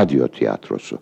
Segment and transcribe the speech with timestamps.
[0.00, 0.98] Radyo Tiyatrosu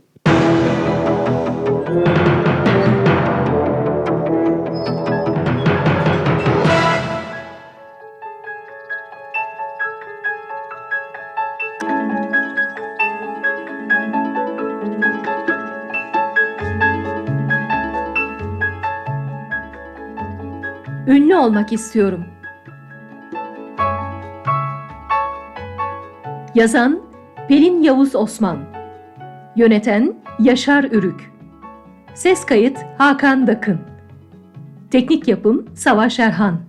[21.07, 22.25] Ünlü olmak istiyorum.
[26.55, 27.01] Yazan
[27.49, 28.78] Pelin Yavuz Osman
[29.59, 31.33] Yöneten Yaşar Ürük.
[32.15, 33.79] Ses kayıt Hakan Dakın.
[34.91, 36.61] Teknik yapım Savaş Erhan.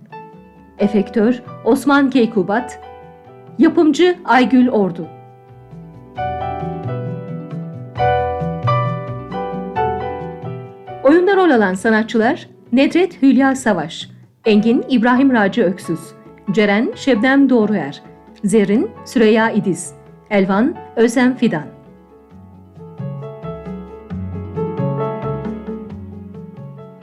[0.78, 2.80] Efektör Osman Keykubat.
[3.58, 5.06] Yapımcı Aygül Ordu.
[11.04, 14.10] Oyunda rol alan sanatçılar Nedret Hülya Savaş,
[14.44, 16.00] Engin İbrahim Raci Öksüz,
[16.50, 18.02] Ceren Şebnem Doğruer,
[18.44, 19.94] Zerrin Süreyya İdiz,
[20.30, 21.79] Elvan Özlem Fidan.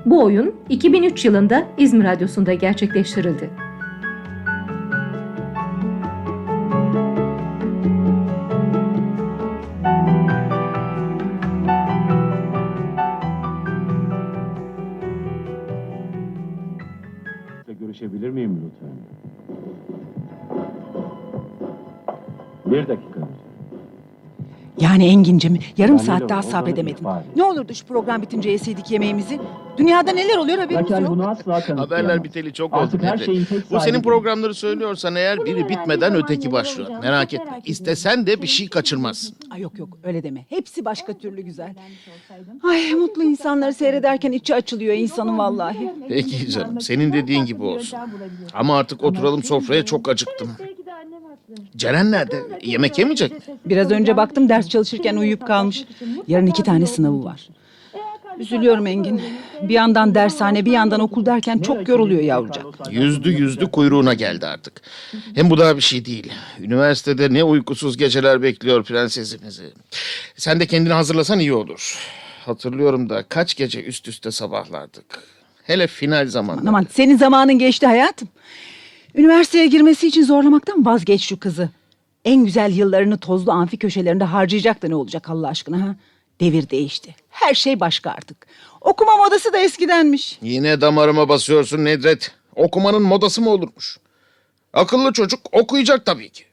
[0.07, 3.49] Bu oyun 2003 yılında İzmir Radyosu'nda gerçekleştirildi.
[17.79, 18.89] Görüşebilir miyim lütfen?
[22.65, 23.46] Bir dakika.
[24.79, 27.05] Yani Engin'cim yarım saat daha sabredemedim.
[27.35, 29.39] Ne olurdu şu program bitince yeseydik yemeğimizi?
[29.77, 31.11] Dünyada neler oluyor haberimiz Lakin yok.
[31.13, 31.79] bunu asla.
[31.79, 32.81] Haberler biteli çok oldu.
[32.81, 33.25] Artık her Nedret.
[33.25, 36.89] şeyin tek Bu senin programları söylüyorsan eğer biri bitmeden öteki başlıyor.
[37.01, 37.61] Merak etme.
[37.65, 39.35] İstesen de bir şey kaçırmazsın.
[39.51, 40.45] Ay yok yok öyle deme.
[40.49, 41.73] Hepsi başka türlü güzel.
[42.69, 45.93] Ay mutlu insanları seyrederken içi açılıyor insanın vallahi.
[46.07, 47.99] Peki canım senin dediğin gibi olsun.
[48.53, 50.49] Ama artık oturalım sofraya çok acıktım.
[51.75, 52.43] Ceren nerede?
[52.63, 53.39] Yemek yemeyecek mi?
[53.65, 55.85] Biraz önce baktım ders çalışırken uyuyup kalmış.
[56.27, 57.47] Yarın iki tane sınavı var.
[58.39, 59.21] Üzülüyorum Engin.
[59.61, 62.65] Bir yandan dershane bir yandan okul derken çok yoruluyor yavrucak.
[62.91, 64.81] Yüzdü yüzdü kuyruğuna geldi artık.
[65.35, 66.31] Hem bu daha bir şey değil.
[66.59, 69.63] Üniversitede ne uykusuz geceler bekliyor prensesimizi.
[70.35, 71.97] Sen de kendini hazırlasan iyi olur.
[72.45, 75.23] Hatırlıyorum da kaç gece üst üste sabahlardık.
[75.63, 76.69] Hele final zamanı.
[76.69, 78.27] Aman senin zamanın geçti hayatım.
[79.17, 81.69] Üniversiteye girmesi için zorlamaktan vazgeç şu kızı.
[82.25, 85.95] En güzel yıllarını tozlu amfi köşelerinde harcayacak da ne olacak Allah aşkına ha?
[86.39, 87.15] Devir değişti.
[87.29, 88.47] Her şey başka artık.
[88.81, 90.39] Okuma modası da eskidenmiş.
[90.41, 92.31] Yine damarıma basıyorsun Nedret.
[92.55, 93.97] Okumanın modası mı olurmuş?
[94.73, 96.43] Akıllı çocuk okuyacak tabii ki.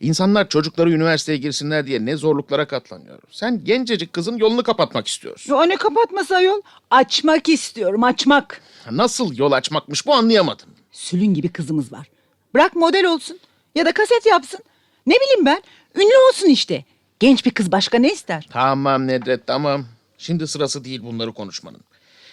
[0.00, 3.18] İnsanlar çocukları üniversiteye girsinler diye ne zorluklara katlanıyor.
[3.30, 5.52] Sen gencecik kızın yolunu kapatmak istiyorsun.
[5.52, 6.60] O ne kapatması ayol?
[6.90, 8.60] Açmak istiyorum açmak.
[8.90, 10.68] Nasıl yol açmakmış bu anlayamadım.
[10.92, 12.06] Sülün gibi kızımız var.
[12.54, 13.38] Bırak model olsun.
[13.74, 14.60] Ya da kaset yapsın.
[15.06, 15.62] Ne bileyim ben.
[15.96, 16.84] Ünlü olsun işte.
[17.20, 18.48] Genç bir kız başka ne ister?
[18.50, 19.86] Tamam Nedret tamam.
[20.18, 21.80] Şimdi sırası değil bunları konuşmanın.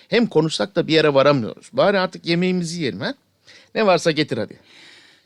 [0.08, 1.70] Hem konuşsak da bir yere varamıyoruz.
[1.74, 3.14] Bari artık yemeğimizi yiyelim ha.
[3.76, 4.60] Ne varsa getir hadi.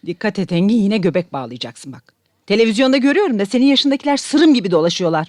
[0.06, 2.14] Dikkat et Engin yine göbek bağlayacaksın bak.
[2.48, 5.28] Televizyonda görüyorum da senin yaşındakiler sırım gibi dolaşıyorlar.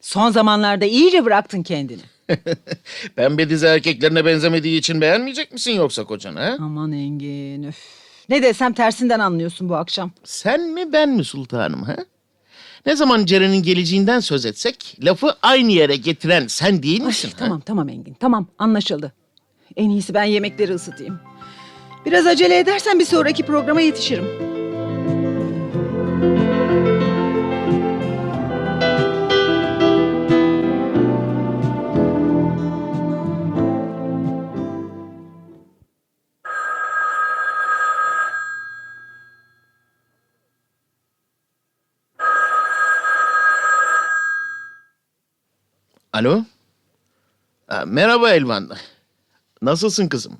[0.00, 2.02] Son zamanlarda iyice bıraktın kendini.
[3.16, 6.56] Pembe dizi erkeklerine benzemediği için beğenmeyecek misin yoksa kocanı ha?
[6.60, 7.76] Aman Engin öf.
[8.28, 10.10] Ne desem tersinden anlıyorsun bu akşam.
[10.24, 11.96] Sen mi ben mi sultanım ha?
[12.86, 17.28] Ne zaman Ceren'in geleceğinden söz etsek lafı aynı yere getiren sen değil Ay, misin?
[17.30, 17.34] ha?
[17.38, 19.12] tamam tamam Engin tamam anlaşıldı.
[19.76, 21.20] En iyisi ben yemekleri ısıtayım.
[22.06, 24.53] Biraz acele edersen bir sonraki programa yetişirim.
[46.14, 46.42] Alo?
[47.66, 48.70] Ha, merhaba Elvan.
[49.62, 50.38] Nasılsın kızım?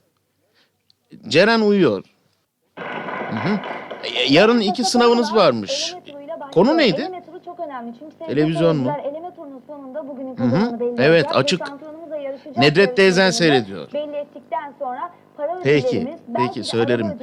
[1.29, 2.05] Ceren uyuyor.
[2.79, 3.59] Hı hı.
[4.05, 5.94] E, Yarın iki sınavınız varmış.
[6.53, 7.11] Konu neydi?
[8.26, 8.93] Televizyon mu?
[10.37, 10.79] Hı hı.
[10.99, 11.61] Evet, açık.
[12.56, 13.88] Nedret teyzen seyrediyor.
[15.62, 17.19] Peki, peki söylerim.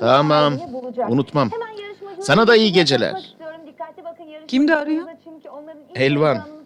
[0.00, 0.54] Tamam,
[1.08, 1.50] unutmam.
[2.20, 3.36] Sana da iyi geceler.
[4.48, 5.08] Kimdi arıyor?
[5.94, 6.63] Elvan.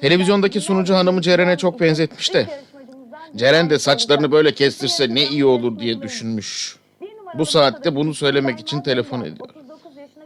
[0.00, 2.46] Televizyondaki sunucu hanımı Ceren'e çok benzetmiş de.
[3.36, 6.76] Ceren de saçlarını böyle kestirse ne iyi olur diye düşünmüş.
[7.34, 9.48] Bu saatte bunu söylemek için telefon ediyor.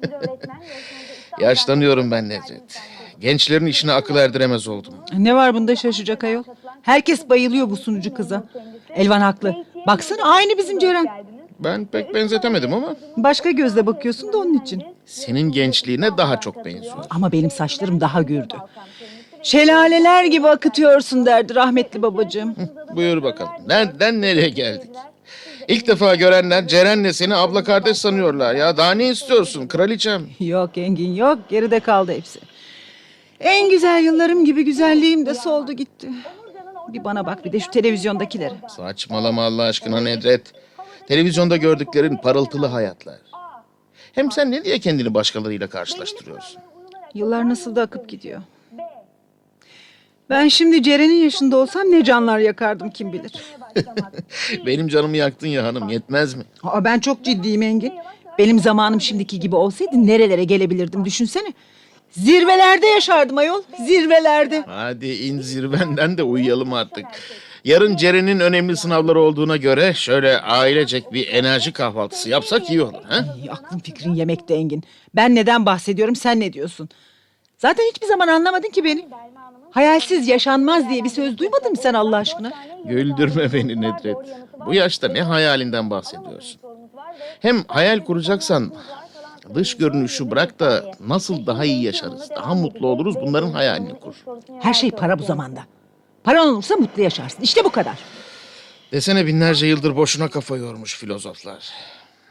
[1.41, 2.81] Yaşlanıyorum ben Nedret.
[3.21, 4.95] Gençlerin işine akıl erdiremez oldum.
[5.19, 6.43] Ne var bunda şaşacak ayol?
[6.83, 8.45] Herkes bayılıyor bu sunucu kıza.
[8.95, 9.55] Elvan haklı.
[9.87, 11.07] Baksana aynı bizim Ceren.
[11.61, 14.83] Ben pek benzetemedim ama Başka gözle bakıyorsun da onun için.
[15.07, 16.97] senin gençliğine daha çok benziyor.
[17.11, 18.55] Ama benim saçlarım daha gürdü.
[19.47, 22.57] Şelaleler gibi akıtıyorsun derdi rahmetli babacığım.
[22.97, 23.53] Buyur bakalım.
[23.67, 24.91] Nereden nereye geldik?
[25.69, 28.77] İlk defa görenler Ceren'le seni abla kardeş sanıyorlar ya.
[28.77, 30.27] Daha ne istiyorsun kraliçem?
[30.41, 32.41] Yok Engin yok geride kaldı hepsi.
[33.41, 36.09] En güzel yıllarım gibi güzelliğim de soldu gitti.
[36.89, 38.55] Bir bana bak bir de şu televizyondakilere.
[38.77, 40.53] Saçmalama Allah aşkına Nedret.
[41.09, 43.17] Televizyonda gördüklerin parıltılı hayatlar.
[44.13, 46.63] Hem sen ne diye kendini başkalarıyla karşılaştırıyorsun?
[47.15, 48.41] Yıllar nasıl da akıp gidiyor.
[50.31, 53.33] Ben şimdi Ceren'in yaşında olsam ne canlar yakardım kim bilir.
[54.67, 56.43] Benim canımı yaktın ya hanım yetmez mi?
[56.63, 57.93] Aa, ben çok ciddiyim Engin.
[58.39, 61.53] Benim zamanım şimdiki gibi olsaydı nerelere gelebilirdim düşünsene.
[62.11, 64.65] Zirvelerde yaşardım ayol, zirvelerde.
[64.67, 67.05] Hadi in zirvenden de uyuyalım artık.
[67.65, 73.03] Yarın Ceren'in önemli sınavları olduğuna göre şöyle ailecek bir enerji kahvaltısı yapsak iyi olur.
[73.09, 73.17] Ha?
[73.17, 74.83] Ay, aklın fikrin yemekte Engin.
[75.15, 76.89] Ben neden bahsediyorum sen ne diyorsun?
[77.59, 79.07] Zaten hiçbir zaman anlamadın ki beni.
[79.71, 82.53] Hayalsiz yaşanmaz diye bir söz duymadın mı sen Allah aşkına?
[82.85, 84.17] Güldürme beni Nedret.
[84.67, 86.61] Bu yaşta ne hayalinden bahsediyorsun?
[87.41, 88.73] Hem hayal kuracaksan
[89.55, 94.15] dış görünüşü bırak da nasıl daha iyi yaşarız, daha mutlu oluruz bunların hayalini kur.
[94.61, 95.61] Her şey para bu zamanda.
[96.25, 97.43] Paran olursa mutlu yaşarsın.
[97.43, 97.99] İşte bu kadar.
[98.93, 101.69] Desene binlerce yıldır boşuna kafa yormuş filozoflar.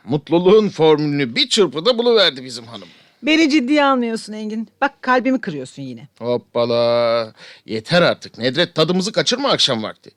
[0.05, 2.87] Mutluluğun formülünü bir çırpıda buluverdi bizim hanım.
[3.23, 4.67] Beni ciddiye almıyorsun Engin.
[4.81, 6.07] Bak kalbimi kırıyorsun yine.
[6.19, 7.33] Hoppala.
[7.65, 10.11] Yeter artık Nedret tadımızı kaçırma akşam vakti.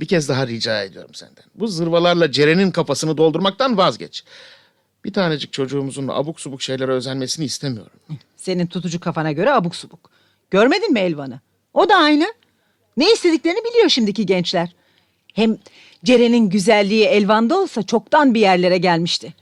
[0.00, 1.44] Bir kez daha rica ediyorum senden.
[1.54, 4.24] Bu zırvalarla Ceren'in kafasını doldurmaktan vazgeç.
[5.04, 8.00] Bir tanecik çocuğumuzun abuk subuk şeylere özenmesini istemiyorum.
[8.36, 10.10] Senin tutucu kafana göre abuk subuk.
[10.50, 11.40] Görmedin mi Elvan'ı?
[11.74, 12.34] O da aynı.
[12.96, 14.74] Ne istediklerini biliyor şimdiki gençler.
[15.34, 15.58] Hem
[16.04, 19.34] Ceren'in güzelliği Elvan'da olsa çoktan bir yerlere gelmişti.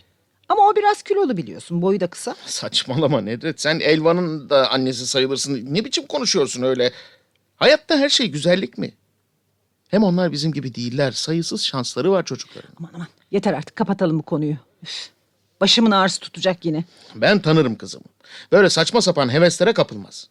[0.51, 1.83] Ama o biraz kilolu biliyorsun.
[1.83, 2.37] Boyu da kısa.
[2.47, 3.61] Saçmalama Nedret.
[3.61, 5.75] Sen Elvan'ın da annesi sayılırsın.
[5.75, 6.93] Ne biçim konuşuyorsun öyle?
[7.57, 8.93] Hayatta her şey güzellik mi?
[9.89, 11.13] Hem onlar bizim gibi değiller.
[11.13, 12.71] Sayısız şansları var çocukların.
[12.79, 14.57] Aman aman yeter artık kapatalım bu konuyu.
[14.83, 15.09] Üf,
[15.61, 16.85] başımın ağrısı tutacak yine.
[17.15, 18.05] Ben tanırım kızımı.
[18.53, 20.29] Böyle saçma sapan heveslere kapılmaz.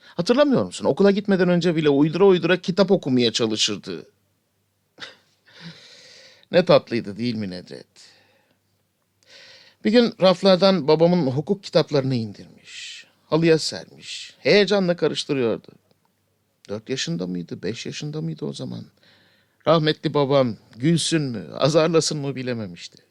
[0.00, 0.84] Hatırlamıyor musun?
[0.84, 4.06] Okula gitmeden önce bile uydura uydura kitap okumaya çalışırdı.
[6.52, 8.11] ne tatlıydı değil mi Nedret?
[9.84, 13.06] Bir gün raflardan babamın hukuk kitaplarını indirmiş.
[13.26, 14.34] Halıya sermiş.
[14.38, 15.68] Heyecanla karıştırıyordu.
[16.68, 18.84] Dört yaşında mıydı, beş yaşında mıydı o zaman?
[19.66, 23.02] Rahmetli babam gülsün mü, azarlasın mı bilememişti.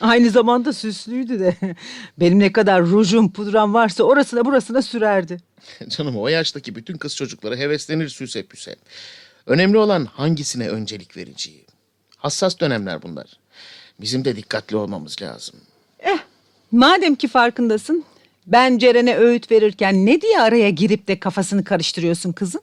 [0.00, 1.56] Aynı zamanda süslüydü de.
[2.20, 5.40] Benim ne kadar rujum pudram varsa orasına burasına sürerdi.
[5.88, 8.76] Canım o yaştaki bütün kız çocukları heveslenir süse püse.
[9.46, 11.66] Önemli olan hangisine öncelik vereceği.
[12.16, 13.41] Hassas dönemler bunlar.
[14.02, 15.60] Bizim de dikkatli olmamız lazım.
[16.72, 18.04] Madem ki farkındasın,
[18.46, 22.60] ben Ceren'e öğüt verirken ne diye araya girip de kafasını karıştırıyorsun kızım?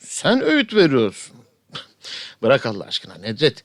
[0.00, 1.36] Sen öğüt veriyorsun.
[2.42, 3.64] Bırak Allah aşkına Nedret.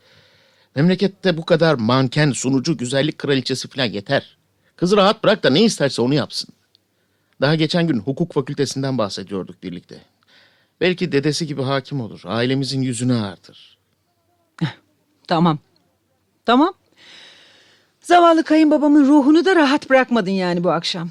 [0.75, 4.37] Memlekette bu kadar manken, sunucu, güzellik kraliçesi falan yeter.
[4.75, 6.49] Kızı rahat bırak da ne isterse onu yapsın.
[7.41, 10.01] Daha geçen gün hukuk fakültesinden bahsediyorduk birlikte.
[10.81, 12.21] Belki dedesi gibi hakim olur.
[12.25, 13.77] Ailemizin yüzünü ağartır.
[15.27, 15.59] Tamam.
[16.45, 16.73] Tamam.
[18.07, 21.09] Zavallı kayınbabamın ruhunu da rahat bırakmadın yani bu akşam.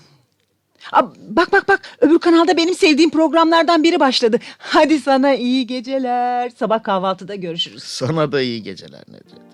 [0.93, 4.39] Aa, bak bak bak öbür kanalda benim sevdiğim programlardan biri başladı.
[4.59, 6.51] Hadi sana iyi geceler.
[6.59, 7.83] Sabah kahvaltıda görüşürüz.
[7.83, 9.45] Sana da iyi geceler Nedret.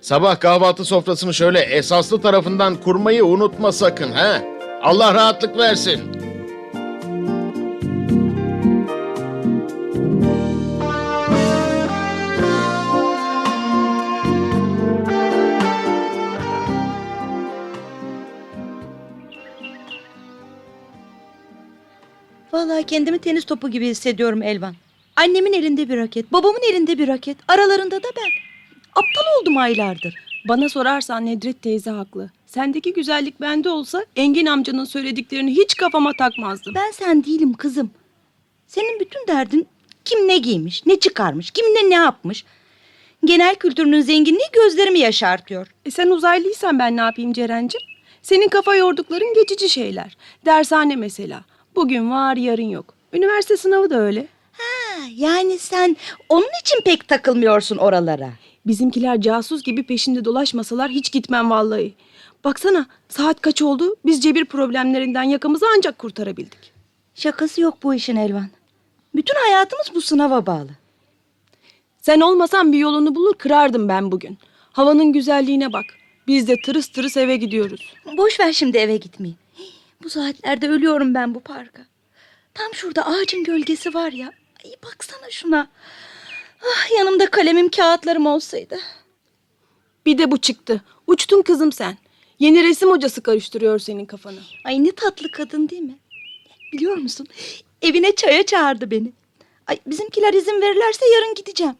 [0.00, 4.42] Sabah kahvaltı sofrasını şöyle esaslı tarafından kurmayı unutma sakın ha.
[4.82, 6.17] Allah rahatlık versin.
[22.88, 24.74] Kendimi tenis topu gibi hissediyorum Elvan.
[25.16, 27.36] Annemin elinde bir raket, babamın elinde bir raket.
[27.48, 28.30] Aralarında da ben.
[28.90, 30.14] Aptal oldum aylardır.
[30.48, 32.30] Bana sorarsan Nedret teyze haklı.
[32.46, 36.74] Sendeki güzellik bende olsa Engin amcanın söylediklerini hiç kafama takmazdım.
[36.74, 37.90] Ben sen değilim kızım.
[38.66, 39.66] Senin bütün derdin
[40.04, 42.44] kim ne giymiş, ne çıkarmış, kim ne yapmış.
[43.24, 45.66] Genel kültürünün zenginliği gözlerimi yaşartıyor.
[45.84, 47.80] E sen uzaylıysan ben ne yapayım Ceren'cim?
[48.22, 50.16] Senin kafa yordukların geçici şeyler.
[50.46, 51.44] Dershane mesela.
[51.78, 52.94] Bugün var yarın yok.
[53.12, 54.26] Üniversite sınavı da öyle.
[54.52, 55.96] Ha, yani sen
[56.28, 58.30] onun için pek takılmıyorsun oralara.
[58.66, 61.94] Bizimkiler casus gibi peşinde dolaşmasalar hiç gitmem vallahi.
[62.44, 63.96] Baksana saat kaç oldu?
[64.06, 66.72] Biz cebir problemlerinden yakamızı ancak kurtarabildik.
[67.14, 68.48] Şakası yok bu işin Elvan.
[69.14, 70.70] Bütün hayatımız bu sınava bağlı.
[72.00, 74.38] Sen olmasan bir yolunu bulur kırardım ben bugün.
[74.72, 75.84] Havanın güzelliğine bak.
[76.26, 77.92] Biz de tırıs tırıs eve gidiyoruz.
[78.16, 79.34] Boş ver şimdi eve gitmeyi.
[80.02, 81.82] Bu saatlerde ölüyorum ben bu parka.
[82.54, 84.32] Tam şurada ağacın gölgesi var ya.
[84.64, 85.68] Ay baksana şuna.
[86.62, 88.78] Ah, yanımda kalemim kağıtlarım olsaydı.
[90.06, 90.82] Bir de bu çıktı.
[91.06, 91.98] Uçtun kızım sen.
[92.38, 94.38] Yeni resim hocası karıştırıyor senin kafanı.
[94.64, 95.98] Ay ne tatlı kadın değil mi?
[96.72, 97.26] Biliyor musun?
[97.82, 99.12] Evine çaya çağırdı beni.
[99.66, 101.76] Ay bizimkiler izin verirlerse yarın gideceğim.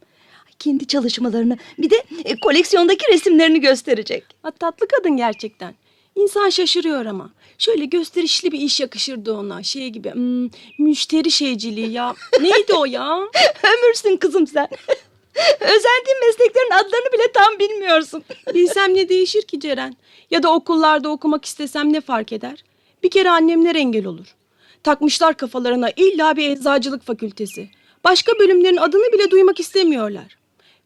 [0.46, 4.25] Ay, kendi çalışmalarını bir de e, koleksiyondaki resimlerini gösterecek.
[4.42, 5.75] Ha, tatlı kadın gerçekten.
[6.18, 7.30] İnsan şaşırıyor ama.
[7.58, 9.62] Şöyle gösterişli bir iş yakışırdı ona.
[9.62, 10.48] Şey gibi hmm,
[10.78, 12.14] müşteri şeyciliği ya.
[12.40, 13.18] Neydi o ya?
[13.62, 14.68] Ömürsün kızım sen.
[15.60, 18.25] Özendiğin mesleklerin adlarını bile tam bilmiyorsun.
[18.54, 19.96] Bilsem ne değişir ki Ceren?
[20.30, 22.64] Ya da okullarda okumak istesem ne fark eder?
[23.02, 24.34] Bir kere annemler engel olur.
[24.82, 27.70] Takmışlar kafalarına illa bir eczacılık fakültesi.
[28.04, 30.38] Başka bölümlerin adını bile duymak istemiyorlar.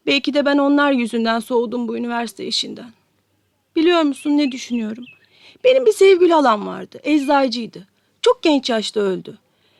[0.05, 2.93] Belki de ben onlar yüzünden soğudum bu üniversite işinden.
[3.75, 5.05] Biliyor musun ne düşünüyorum?
[5.63, 6.99] Benim bir sevgili halam vardı.
[7.03, 7.87] Eczacıydı.
[8.21, 9.37] Çok genç yaşta öldü.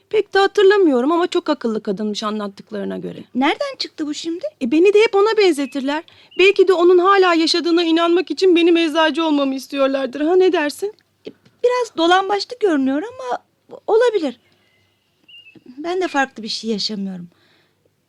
[0.09, 3.23] Pek de hatırlamıyorum ama çok akıllı kadınmış anlattıklarına göre.
[3.35, 4.45] Nereden çıktı bu şimdi?
[4.61, 6.03] E beni de hep ona benzetirler.
[6.39, 10.21] Belki de onun hala yaşadığına inanmak için benim eczacı olmamı istiyorlardır.
[10.21, 10.93] Ha ne dersin?
[11.63, 13.39] Biraz dolambaçlı görünüyor ama
[13.87, 14.39] olabilir.
[15.77, 17.27] Ben de farklı bir şey yaşamıyorum.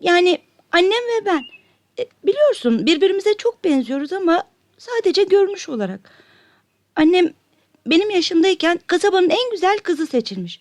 [0.01, 0.39] Yani
[0.73, 1.43] annem ve ben
[1.99, 4.43] e, biliyorsun birbirimize çok benziyoruz ama
[4.79, 6.11] sadece görünüş olarak.
[6.97, 7.33] Annem
[7.87, 10.61] benim yaşımdayken kasabanın en güzel kızı seçilmiş.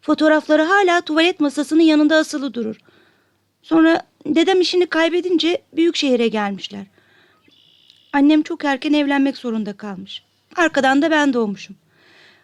[0.00, 2.76] Fotoğrafları hala tuvalet masasının yanında asılı durur.
[3.62, 6.86] Sonra dedem işini kaybedince büyük şehire gelmişler.
[8.12, 10.22] Annem çok erken evlenmek zorunda kalmış.
[10.56, 11.76] Arkadan da ben doğmuşum.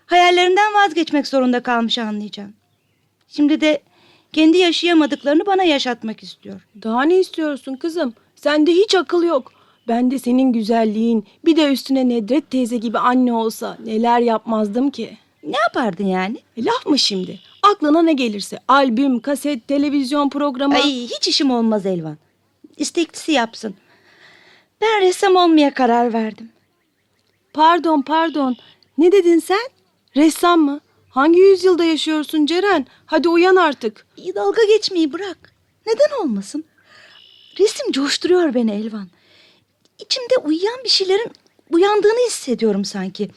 [0.07, 2.55] Hayallerinden vazgeçmek zorunda kalmış anlayacağım.
[3.29, 3.83] Şimdi de
[4.33, 6.67] kendi yaşayamadıklarını bana yaşatmak istiyor.
[6.83, 8.15] Daha ne istiyorsun kızım?
[8.37, 9.58] Sende hiç akıl yok.
[9.89, 15.17] Ben de senin güzelliğin bir de üstüne Nedret teyze gibi anne olsa neler yapmazdım ki.
[15.43, 16.39] Ne yapardın yani?
[16.57, 17.41] E, laf mı şimdi?
[17.63, 20.75] Aklına ne gelirse albüm, kaset, televizyon programı.
[20.75, 22.17] Ay hiç işim olmaz Elvan.
[22.77, 23.75] İsteklisi yapsın.
[24.81, 26.51] Ben ressam olmaya karar verdim.
[27.53, 28.57] Pardon pardon.
[28.99, 29.69] Ne dedin sen?
[30.17, 30.81] Ressam mı?
[31.11, 32.87] Hangi yüzyılda yaşıyorsun Ceren?
[33.07, 34.07] Hadi uyan artık.
[34.17, 35.55] İyi dalga geçmeyi bırak.
[35.87, 36.65] Neden olmasın?
[37.59, 39.09] Resim coşturuyor beni Elvan.
[39.99, 41.33] İçimde uyuyan bir şeylerin
[41.71, 43.29] uyandığını hissediyorum sanki.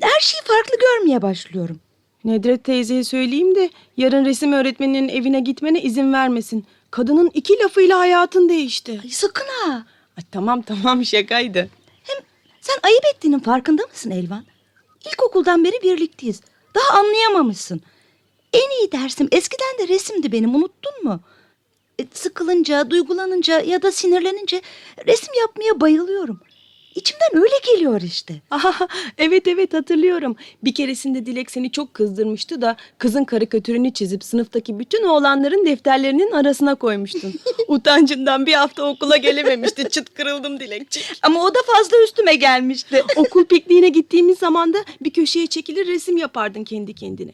[0.00, 1.80] Her şeyi farklı görmeye başlıyorum.
[2.24, 6.66] Nedret teyzeye söyleyeyim de yarın resim öğretmeninin evine gitmene izin vermesin.
[6.90, 9.00] Kadının iki lafıyla hayatın değişti.
[9.04, 9.86] Ay sakın ha.
[10.18, 11.70] Ay, tamam tamam şakaydı.
[12.04, 12.16] Hem
[12.60, 14.44] sen ayıp ettiğinin farkında mısın Elvan?
[15.06, 16.40] İlkokuldan beri birlikteyiz.
[16.74, 17.80] Daha anlayamamışsın.
[18.52, 21.20] En iyi dersim eskiden de resimdi benim unuttun mu?
[21.98, 24.62] E, sıkılınca, duygulanınca ya da sinirlenince
[25.06, 26.40] resim yapmaya bayılıyorum.
[26.94, 28.34] İçimden öyle geliyor işte.
[28.50, 30.36] Aha, evet evet hatırlıyorum.
[30.64, 36.74] Bir keresinde Dilek seni çok kızdırmıştı da kızın karikatürünü çizip sınıftaki bütün oğlanların defterlerinin arasına
[36.74, 37.34] koymuştun.
[37.68, 39.88] Utancından bir hafta okula gelememişti.
[39.90, 41.12] Çıt kırıldım Dilekçik.
[41.22, 43.02] Ama o da fazla üstüme gelmişti.
[43.16, 47.32] Okul pikniğine gittiğimiz zaman da bir köşeye çekilir resim yapardın kendi kendine.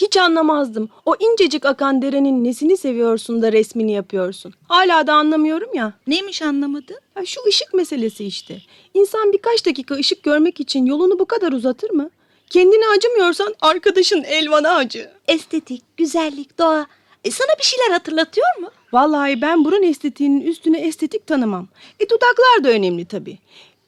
[0.00, 0.88] Hiç anlamazdım.
[1.06, 4.54] O incecik akan derenin nesini seviyorsun da resmini yapıyorsun.
[4.68, 5.92] Hala da anlamıyorum ya.
[6.06, 6.96] Neymiş anlamadın?
[7.16, 8.62] Ya şu ışık meselesi işte.
[8.94, 12.10] İnsan birkaç dakika ışık görmek için yolunu bu kadar uzatır mı?
[12.50, 15.10] Kendine acımıyorsan arkadaşın Elvan'a acı.
[15.28, 16.86] Estetik, güzellik, doğa.
[17.24, 18.70] E, sana bir şeyler hatırlatıyor mu?
[18.92, 21.68] Vallahi ben burun estetiğinin üstüne estetik tanımam.
[22.00, 23.38] E dudaklar da önemli tabii.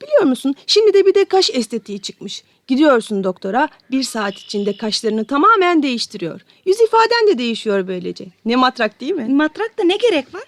[0.02, 2.44] Biliyor musun şimdi de bir de kaş estetiği çıkmış.
[2.70, 6.40] Gidiyorsun doktora bir saat içinde kaşlarını tamamen değiştiriyor.
[6.66, 8.24] Yüz ifaden de değişiyor böylece.
[8.44, 9.26] Ne matrak değil mi?
[9.28, 10.42] Matrakta ne gerek var?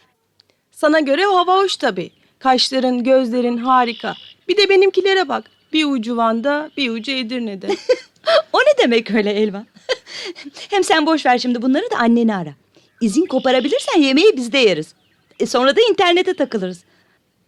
[0.71, 2.11] Sana göre o hava hoş tabii.
[2.38, 4.14] Kaşların, gözlerin harika.
[4.49, 5.50] Bir de benimkilere bak.
[5.73, 7.69] Bir ucu Van'da, bir ucu Edirne'de.
[8.52, 9.67] O ne demek öyle Elvan?
[10.71, 12.55] Hem sen boş ver şimdi bunları da anneni ara.
[13.00, 14.95] İzin koparabilirsen yemeği biz de yeriz.
[15.38, 16.85] E sonra da internete takılırız.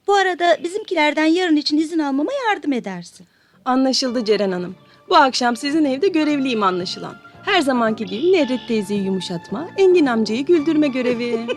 [0.06, 3.26] Bu arada bizimkilerden yarın için izin almama yardım edersin.
[3.64, 4.74] Anlaşıldı Ceren Hanım.
[5.08, 7.14] Bu akşam sizin evde görevliyim anlaşılan.
[7.44, 11.46] Her zamanki gibi Nedret teyzeyi yumuşatma, Engin amcayı güldürme görevi.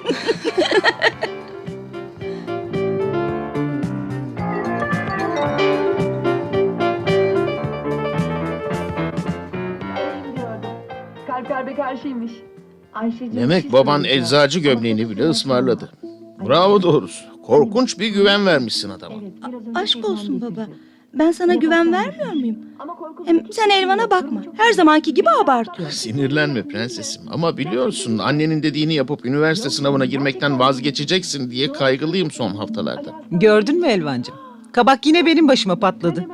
[11.28, 12.32] Kalp kalbe karşıymış.
[12.94, 15.90] Ayşeciğim, Demek şey baban eczacı gömleğini bile ısmarladı.
[16.48, 17.26] Bravo doğrusu.
[17.46, 19.16] Korkunç bir güven vermişsin adama.
[19.16, 20.56] Önce Aşk olsun dedi.
[20.56, 20.68] baba.
[21.14, 22.56] Ben sana güven vermiyor muyum?
[22.80, 24.44] Ama korku Hem sen Elvan'a bakma.
[24.58, 25.90] Her zamanki gibi abartıyor.
[25.90, 33.14] Sinirlenme prensesim ama biliyorsun annenin dediğini yapıp üniversite sınavına girmekten vazgeçeceksin diye kaygılıyım son haftalarda.
[33.32, 34.36] Gördün mü Elvancığım?
[34.72, 36.26] Kabak yine benim başıma patladı.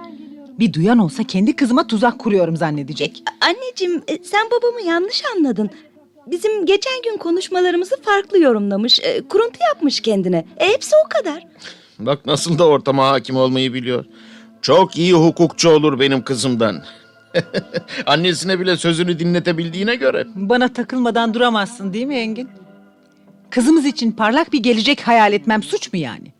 [0.59, 3.23] Bir duyan olsa kendi kızıma tuzak kuruyorum zannedecek.
[3.41, 5.69] Anneciğim e, sen babamı yanlış anladın.
[6.27, 8.99] Bizim geçen gün konuşmalarımızı farklı yorumlamış.
[9.03, 10.45] e, Kuruntu yapmış kendine.
[10.57, 11.47] E, hepsi o kadar.
[11.99, 14.05] Bak nasıl da ortama hakim olmayı biliyor.
[14.63, 16.83] Çok iyi hukukçu olur benim kızımdan.
[18.05, 20.27] Annesine bile sözünü dinletebildiğine göre.
[20.35, 22.49] Bana takılmadan duramazsın değil mi Engin?
[23.49, 26.33] Kızımız için parlak bir gelecek hayal etmem suç mu yani?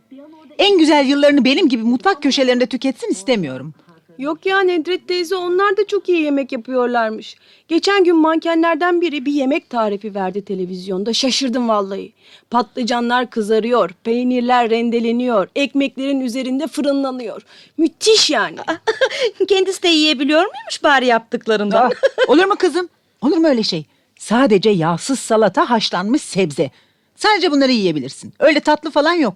[0.57, 3.73] En güzel yıllarını benim gibi mutfak köşelerinde tüketsin istemiyorum.
[4.17, 7.35] Yok ya Nedret teyze onlar da çok iyi yemek yapıyorlarmış.
[7.67, 11.13] Geçen gün mankenlerden biri bir yemek tarifi verdi televizyonda.
[11.13, 12.13] Şaşırdım vallahi.
[12.49, 17.41] Patlıcanlar kızarıyor, peynirler rendeleniyor, ekmeklerin üzerinde fırınlanıyor.
[17.77, 18.57] Müthiş yani.
[19.47, 21.85] Kendisi de yiyebiliyor muymuş bari yaptıklarından?
[21.85, 21.91] Aa,
[22.27, 22.89] olur mu kızım?
[23.21, 23.85] Olur mu öyle şey?
[24.19, 26.71] Sadece yağsız salata, haşlanmış sebze.
[27.15, 28.33] Sadece bunları yiyebilirsin.
[28.39, 29.33] Öyle tatlı falan yok.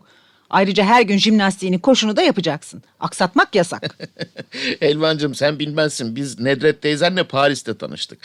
[0.49, 2.83] Ayrıca her gün jimnastiğini, koşunu da yapacaksın.
[2.99, 3.97] Aksatmak yasak.
[4.81, 8.19] Elvancığım sen bilmezsin biz Nedret teyzenle Paris'te tanıştık.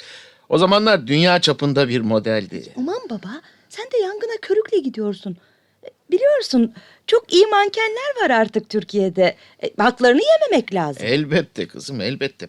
[0.49, 2.73] O zamanlar dünya çapında bir modeldi.
[2.76, 5.37] Aman baba sen de yangına körükle gidiyorsun.
[5.85, 6.75] E, Biliyorsun
[7.07, 9.37] çok iyi mankenler var artık Türkiye'de.
[9.62, 11.02] E, Haklarını yememek lazım.
[11.07, 12.49] Elbette kızım elbette.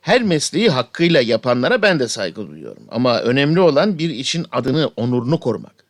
[0.00, 2.82] Her mesleği hakkıyla yapanlara ben de saygı duyuyorum.
[2.90, 5.83] Ama önemli olan bir işin adını, onurunu korumak.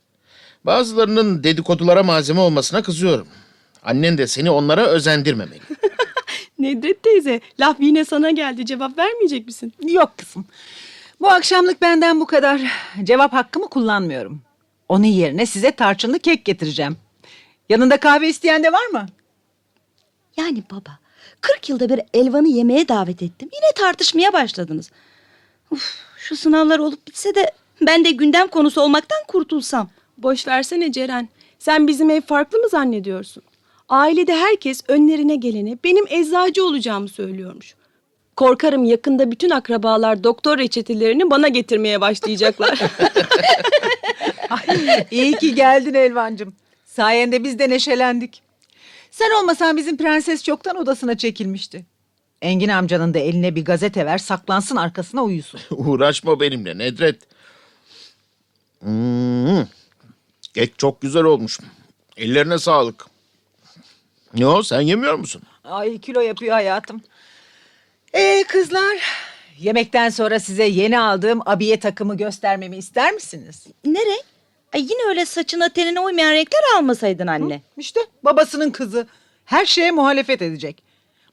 [0.65, 3.29] Bazılarının dedikodulara malzeme olmasına kızıyorum.
[3.83, 5.61] Annen de seni onlara özendirmemeli.
[6.59, 9.73] Nedret teyze laf yine sana geldi cevap vermeyecek misin?
[9.87, 10.45] yok kızım.
[11.21, 12.61] Bu akşamlık benden bu kadar.
[13.05, 14.43] Cevap hakkımı kullanmıyorum.
[14.89, 16.97] Onun yerine size tarçınlı kek getireceğim.
[17.69, 19.07] Yanında kahve isteyen de var mı?
[20.37, 20.99] Yani baba
[21.41, 23.49] 40 yılda bir Elvan'ı yemeğe davet ettim.
[23.55, 24.91] Yine tartışmaya başladınız.
[25.71, 29.91] Uf, şu sınavlar olup bitse de ben de gündem konusu olmaktan kurtulsam.
[30.19, 31.29] Boş versene Ceren.
[31.59, 33.43] Sen bizim ev farklı mı zannediyorsun?
[33.89, 37.75] Ailede herkes önlerine geleni benim eczacı olacağımı söylüyormuş.
[38.37, 42.81] Korkarım yakında bütün akrabalar doktor reçetelerini bana getirmeye başlayacaklar.
[44.51, 46.55] Ay, iyi ki geldin Elvancığım.
[46.85, 48.43] Sayende biz de neşelendik.
[49.11, 51.85] Sen olmasan bizim prenses çoktan odasına çekilmişti.
[52.43, 55.61] Engin amcanın da eline bir gazete ver saklansın arkasına uyusun.
[55.71, 57.17] Uğraşma benimle Nedret.
[58.81, 59.65] Hmm.
[60.55, 61.61] Kek çok güzel olmuş.
[62.17, 63.07] Ellerine sağlık.
[64.35, 65.43] Ne o sen yemiyor musun?
[65.65, 67.03] Ay kilo yapıyor hayatım.
[68.15, 68.99] Ee kızlar
[69.59, 73.67] yemekten sonra size yeni aldığım abiye takımı göstermemi ister misiniz?
[73.85, 74.25] Ne renk?
[74.75, 77.63] Ay yine öyle saçına tenine uymayan renkler almasaydın anne.
[77.77, 79.07] İşte babasının kızı
[79.45, 80.83] her şeye muhalefet edecek.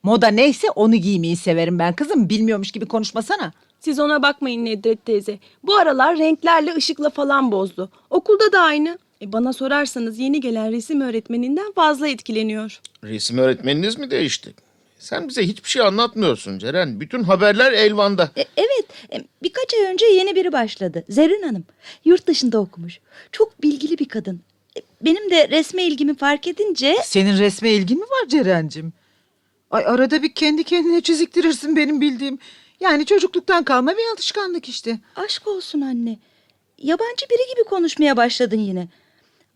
[0.03, 3.53] Moda neyse onu giymeyi severim ben kızım bilmiyormuş gibi konuşmasana.
[3.79, 5.39] Siz ona bakmayın Nedret teyze.
[5.63, 7.89] Bu aralar renklerle ışıkla falan bozdu.
[8.09, 8.97] Okulda da aynı.
[9.21, 12.79] E bana sorarsanız yeni gelen resim öğretmeninden fazla etkileniyor.
[13.03, 14.53] Resim öğretmeniniz mi değişti?
[14.99, 16.99] Sen bize hiçbir şey anlatmıyorsun Ceren.
[16.99, 18.31] Bütün haberler Elvan'da.
[18.37, 21.03] E, evet e, birkaç ay önce yeni biri başladı.
[21.09, 21.63] Zerrin Hanım.
[22.05, 22.99] Yurt dışında okumuş.
[23.31, 24.41] Çok bilgili bir kadın.
[24.77, 26.95] E, benim de resme ilgimi fark edince...
[27.03, 28.93] Senin resme ilgin mi var Ceren'cim?
[29.71, 32.39] Ay arada bir kendi kendine çiziktirirsin benim bildiğim.
[32.79, 34.99] Yani çocukluktan kalma bir alışkanlık işte.
[35.15, 36.19] Aşk olsun anne.
[36.77, 38.87] Yabancı biri gibi konuşmaya başladın yine.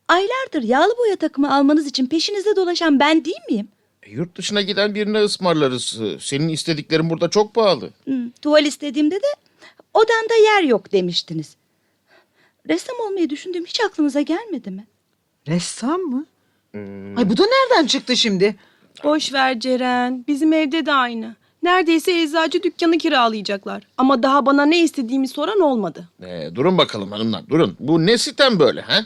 [0.07, 3.67] Aylardır yağlı boya takımı almanız için peşinizde dolaşan ben değil miyim?
[4.03, 5.99] E, Yurt dışına giden birine ısmarlarız.
[6.19, 7.89] Senin istediklerin burada çok pahalı.
[8.05, 9.27] Hmm, tuval istediğimde de
[9.93, 11.55] odanda yer yok demiştiniz.
[12.69, 14.87] Ressam olmayı düşündüğüm hiç aklınıza gelmedi mi?
[15.47, 16.25] Ressam mı?
[17.17, 18.55] Ay bu da nereden çıktı şimdi?
[19.03, 20.25] Boş ver Ceren.
[20.27, 21.35] Bizim evde de aynı.
[21.63, 23.87] Neredeyse eczacı dükkanı kiralayacaklar.
[23.97, 26.09] Ama daha bana ne istediğimi soran olmadı.
[26.21, 27.75] E, durun bakalım hanımlar durun.
[27.79, 29.05] Bu ne sitem böyle ha?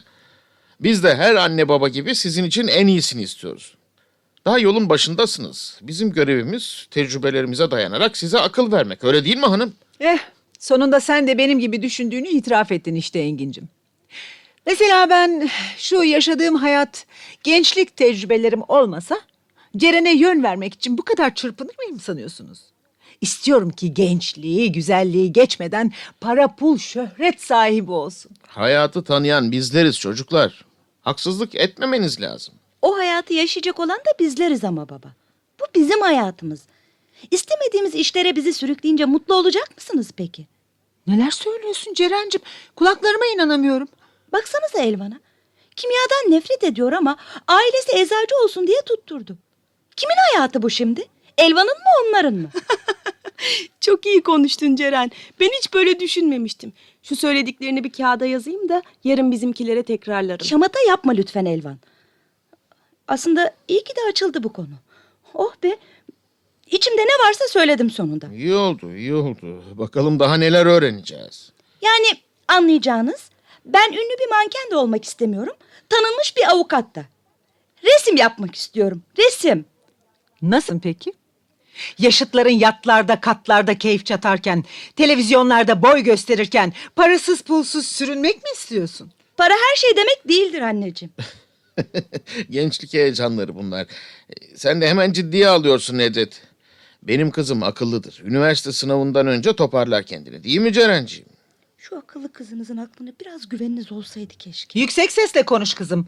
[0.79, 3.75] Biz de her anne baba gibi sizin için en iyisini istiyoruz.
[4.45, 5.79] Daha yolun başındasınız.
[5.81, 9.03] Bizim görevimiz tecrübelerimize dayanarak size akıl vermek.
[9.03, 9.73] Öyle değil mi hanım?
[9.99, 10.17] Eh
[10.59, 13.69] sonunda sen de benim gibi düşündüğünü itiraf ettin işte Engin'cim.
[14.65, 17.05] Mesela ben şu yaşadığım hayat
[17.43, 19.17] gençlik tecrübelerim olmasa
[19.77, 22.59] Ceren'e yön vermek için bu kadar çırpınır mıyım sanıyorsunuz?
[23.21, 28.31] İstiyorum ki gençliği, güzelliği geçmeden para, pul, şöhret sahibi olsun.
[28.47, 30.65] Hayatı tanıyan bizleriz çocuklar.
[31.01, 32.53] Haksızlık etmemeniz lazım.
[32.81, 35.07] O hayatı yaşayacak olan da bizleriz ama baba.
[35.59, 36.61] Bu bizim hayatımız.
[37.31, 40.47] İstemediğimiz işlere bizi sürükleyince mutlu olacak mısınız peki?
[41.07, 42.41] Neler söylüyorsun Ceren'cim?
[42.75, 43.87] Kulaklarıma inanamıyorum.
[44.31, 45.19] Baksanıza Elvan'a.
[45.75, 49.37] Kimyadan nefret ediyor ama ailesi eczacı olsun diye tutturdu.
[49.95, 51.05] Kimin hayatı bu şimdi?
[51.37, 52.49] Elvan'ın mı onların mı?
[53.79, 55.11] Çok iyi konuştun Ceren.
[55.39, 56.73] Ben hiç böyle düşünmemiştim.
[57.03, 60.45] Şu söylediklerini bir kağıda yazayım da yarın bizimkilere tekrarlarım.
[60.45, 61.77] Şamata yapma lütfen Elvan.
[63.07, 64.73] Aslında iyi ki de açıldı bu konu.
[65.33, 65.77] Oh be.
[66.71, 68.27] İçimde ne varsa söyledim sonunda.
[68.33, 69.63] İyi oldu, iyi oldu.
[69.73, 71.51] Bakalım daha neler öğreneceğiz.
[71.81, 72.07] Yani
[72.47, 73.29] anlayacağınız
[73.65, 75.53] ben ünlü bir manken de olmak istemiyorum.
[75.89, 77.05] Tanınmış bir avukat da.
[77.83, 79.03] Resim yapmak istiyorum.
[79.17, 79.65] Resim.
[80.41, 81.13] Nasıl peki?
[81.99, 84.63] Yaşıtların yatlarda, katlarda keyif çatarken,
[84.95, 89.11] televizyonlarda boy gösterirken parasız pulsuz sürünmek mi istiyorsun?
[89.37, 91.13] Para her şey demek değildir anneciğim.
[92.49, 93.81] Gençlik heyecanları bunlar.
[94.29, 96.41] E, Sen de hemen ciddiye alıyorsun Nedret.
[97.03, 98.21] Benim kızım akıllıdır.
[98.25, 100.43] Üniversite sınavından önce toparlar kendini.
[100.43, 101.25] Değil mi Ceren'ciğim?
[101.77, 104.79] Şu akıllı kızınızın aklına biraz güveniniz olsaydı keşke.
[104.79, 106.07] Yüksek sesle konuş kızım.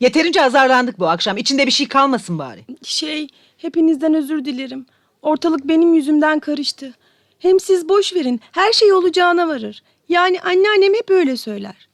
[0.00, 1.36] Yeterince azarlandık bu akşam.
[1.36, 2.64] İçinde bir şey kalmasın bari.
[2.84, 4.86] Şey, hepinizden özür dilerim.
[5.24, 6.94] Ortalık benim yüzümden karıştı.
[7.38, 9.82] Hem siz boş verin, her şey olacağına varır.
[10.08, 11.88] Yani anneannem hep öyle söyler.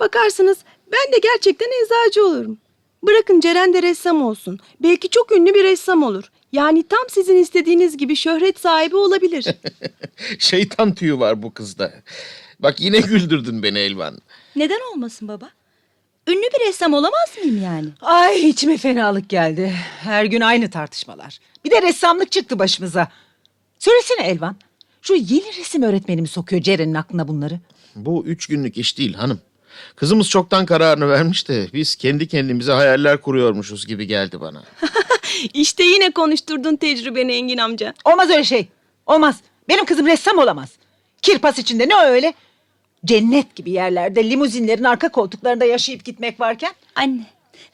[0.00, 0.58] Bakarsınız
[0.92, 2.58] ben de gerçekten eczacı olurum.
[3.02, 4.58] Bırakın Ceren de ressam olsun.
[4.82, 6.30] Belki çok ünlü bir ressam olur.
[6.52, 9.46] Yani tam sizin istediğiniz gibi şöhret sahibi olabilir.
[10.38, 11.92] Şeytan tüyü var bu kızda.
[12.58, 14.18] Bak yine güldürdün beni Elvan.
[14.56, 15.50] Neden olmasın baba?
[16.28, 17.88] Ünlü bir ressam olamaz mıyım yani?
[18.00, 19.72] Ay içime fenalık geldi.
[20.00, 21.38] Her gün aynı tartışmalar.
[21.64, 23.08] Bir de ressamlık çıktı başımıza.
[23.78, 24.56] Söylesene Elvan.
[25.02, 27.60] Şu yeni resim öğretmeni mi sokuyor Ceren'in aklına bunları?
[27.94, 29.40] Bu üç günlük iş değil hanım.
[29.96, 34.62] Kızımız çoktan kararını vermiş de biz kendi kendimize hayaller kuruyormuşuz gibi geldi bana.
[35.54, 37.94] işte yine konuşturdun tecrübeni Engin amca.
[38.04, 38.68] Olmaz öyle şey.
[39.06, 39.36] Olmaz.
[39.68, 40.68] Benim kızım ressam olamaz.
[41.22, 42.34] Kirpas içinde ne öyle?
[43.04, 47.26] Cennet gibi yerlerde limuzinlerin arka koltuklarında yaşayıp gitmek varken Anne,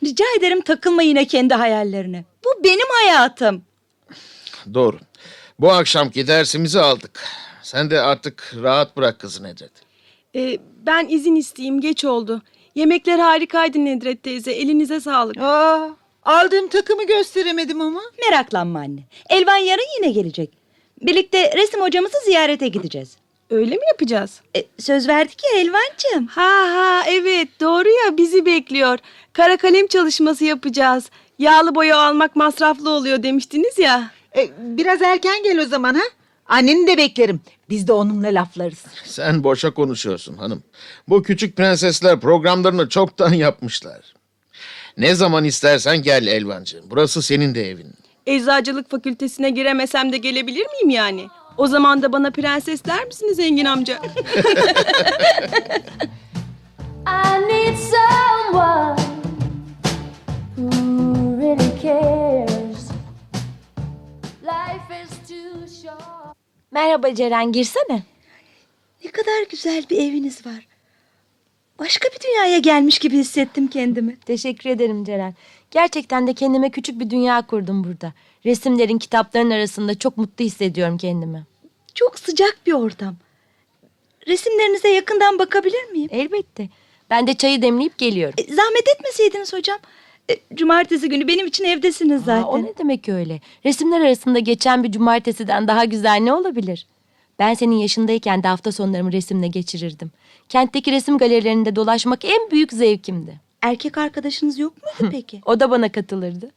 [0.05, 2.25] rica ederim takılma yine kendi hayallerine.
[2.45, 3.63] Bu benim hayatım.
[4.75, 4.99] Doğru.
[5.59, 7.25] Bu akşamki dersimizi aldık.
[7.63, 9.73] Sen de artık rahat bırak kızı Nedret.
[10.37, 12.43] Ee, ben izin isteyeyim, geç oldu.
[12.75, 15.37] Yemekler harikaydı Nedret teyze, elinize sağlık.
[15.39, 15.89] Aa,
[16.23, 18.01] aldığım takımı gösteremedim ama.
[18.31, 19.01] Meraklanma anne.
[19.31, 20.51] Elvan yarın yine gelecek.
[21.03, 23.17] Birlikte resim hocamızı ziyarete gideceğiz.
[23.51, 24.41] Öyle mi yapacağız?
[24.57, 26.27] E, söz verdik ya Elvancığım.
[26.27, 28.99] Ha ha evet doğru ya bizi bekliyor.
[29.33, 31.11] Kara kalem çalışması yapacağız.
[31.39, 34.11] Yağlı boya almak masraflı oluyor demiştiniz ya.
[34.37, 36.03] E, biraz erken gel o zaman ha.
[36.47, 37.41] Anneni de beklerim.
[37.71, 38.85] Biz de onunla laflarız.
[39.05, 40.63] Sen boşa konuşuyorsun hanım.
[41.09, 44.15] Bu küçük prensesler programlarını çoktan yapmışlar.
[44.99, 46.85] Ne zaman istersen gel Elvancığım.
[46.91, 47.95] Burası senin de evin.
[48.27, 51.29] Eczacılık fakültesine giremesem de gelebilir miyim yani?
[51.61, 53.99] O zaman da bana prenses der misiniz Engin amca?
[57.07, 58.97] I need someone
[60.57, 60.71] who
[61.41, 62.91] really cares.
[64.43, 66.37] Life is too short.
[66.71, 68.03] Merhaba Ceren girsene.
[69.05, 70.67] Ne kadar güzel bir eviniz var.
[71.79, 74.17] Başka bir dünyaya gelmiş gibi hissettim kendimi.
[74.21, 75.35] Teşekkür ederim Ceren.
[75.71, 78.13] Gerçekten de kendime küçük bir dünya kurdum burada.
[78.47, 81.50] Resimlerin, kitapların arasında çok mutlu hissediyorum kendimi.
[81.95, 83.17] Çok sıcak bir ortam.
[84.29, 86.09] Resimlerinize yakından bakabilir miyim?
[86.13, 86.69] Elbette.
[87.11, 88.35] Ben de çayı demleyip geliyorum.
[88.39, 89.79] E, zahmet etmeseydiniz hocam.
[90.31, 92.43] E, cumartesi günü benim için evdesiniz Aa, zaten.
[92.43, 93.41] o ne demek öyle?
[93.65, 96.87] Resimler arasında geçen bir cumartesiden daha güzel ne olabilir?
[97.39, 100.11] Ben senin yaşındayken de hafta sonlarımı resimle geçirirdim.
[100.49, 103.41] Kentteki resim galerilerinde dolaşmak en büyük zevkimdi.
[103.63, 105.41] Erkek arkadaşınız yok muydu peki?
[105.47, 106.51] O da bana katılırdı.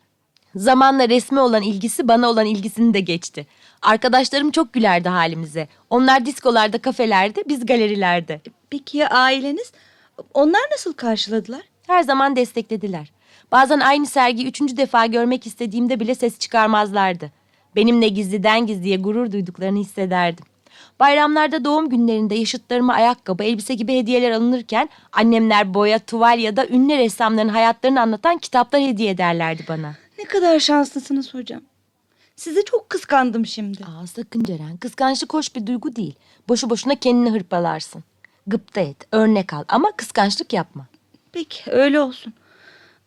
[0.56, 3.48] Zamanla resme olan ilgisi bana olan ilgisini de geçti.
[3.84, 5.68] Arkadaşlarım çok gülerdi halimize.
[5.90, 8.42] Onlar diskolarda, kafelerde, biz galerilerde.
[8.70, 9.72] Peki ya aileniz?
[10.34, 11.62] Onlar nasıl karşıladılar?
[11.88, 13.12] Her zaman desteklediler.
[13.52, 17.32] Bazen aynı sergiyi üçüncü defa görmek istediğimde bile ses çıkarmazlardı.
[17.76, 20.46] Benimle gizliden gizliye gurur duyduklarını hissederdim.
[21.00, 26.98] Bayramlarda doğum günlerinde yaşıtlarıma ayakkabı, elbise gibi hediyeler alınırken annemler boya, tuval ya da ünlü
[26.98, 29.96] ressamların hayatlarını anlatan kitaplar hediye ederlerdi bana.
[30.20, 31.62] Ne kadar şanslısınız hocam.
[32.36, 33.84] Sizi çok kıskandım şimdi.
[33.84, 34.78] Aa sakın Ceren.
[34.78, 36.16] Kıskançlık hoş bir duygu değil.
[36.50, 38.04] Boşu boşuna kendini hırpalarsın.
[38.48, 40.88] Gıpta et, örnek al ama kıskançlık yapma.
[41.32, 42.34] Peki öyle olsun.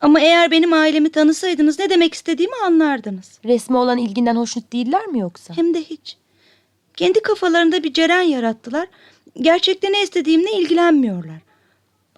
[0.01, 3.39] Ama eğer benim ailemi tanısaydınız ne demek istediğimi anlardınız.
[3.45, 5.57] Resme olan ilginden hoşnut değiller mi yoksa?
[5.57, 6.17] Hem de hiç.
[6.95, 8.87] Kendi kafalarında bir ceren yarattılar.
[9.41, 11.39] Gerçekte ne istediğimle ilgilenmiyorlar.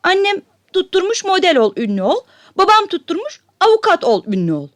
[0.03, 0.41] Annem
[0.73, 2.19] tutturmuş model ol, ünlü ol.
[2.57, 4.67] Babam tutturmuş avukat ol, ünlü ol.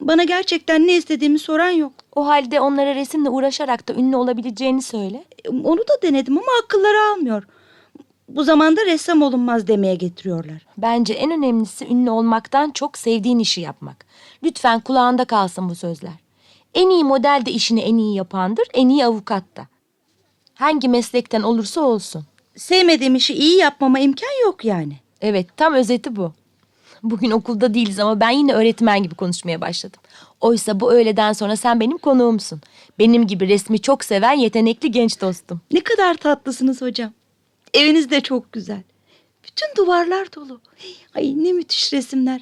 [0.00, 1.92] Bana gerçekten ne istediğimi soran yok.
[2.16, 5.24] O halde onlara resimle uğraşarak da ünlü olabileceğini söyle.
[5.44, 7.42] E, Onu da denedim ama akılları almıyor.
[8.28, 10.66] Bu zamanda ressam olunmaz demeye getiriyorlar.
[10.78, 14.06] Bence en önemlisi ünlü olmaktan çok sevdiğin işi yapmak.
[14.42, 16.12] Lütfen kulağında kalsın bu sözler.
[16.74, 19.66] En iyi model de işini en iyi yapandır, en iyi avukat da.
[20.54, 22.24] Hangi meslekten olursa olsun.
[22.56, 24.96] Sevmediğim işi iyi yapmama imkan yok yani.
[25.20, 26.32] Evet, tam özeti bu.
[27.10, 30.00] Bugün okulda değiliz ama ben yine öğretmen gibi konuşmaya başladım.
[30.40, 32.60] Oysa bu öğleden sonra sen benim konuğumsun.
[32.98, 35.60] Benim gibi resmi çok seven yetenekli genç dostum.
[35.72, 37.12] Ne kadar tatlısınız hocam.
[37.74, 38.82] Eviniz de çok güzel.
[39.44, 40.60] Bütün duvarlar dolu.
[41.14, 42.40] Ay ne müthiş resimler.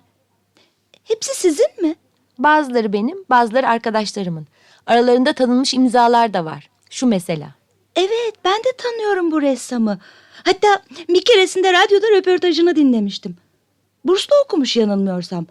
[1.04, 1.94] Hepsi sizin mi?
[2.38, 4.46] Bazıları benim, bazıları arkadaşlarımın.
[4.86, 6.70] Aralarında tanınmış imzalar da var.
[6.90, 7.54] Şu mesela.
[7.96, 9.98] Evet ben de tanıyorum bu ressamı.
[10.44, 13.36] Hatta bir keresinde radyoda röportajını dinlemiştim.
[14.04, 15.46] Burslu okumuş yanılmıyorsam.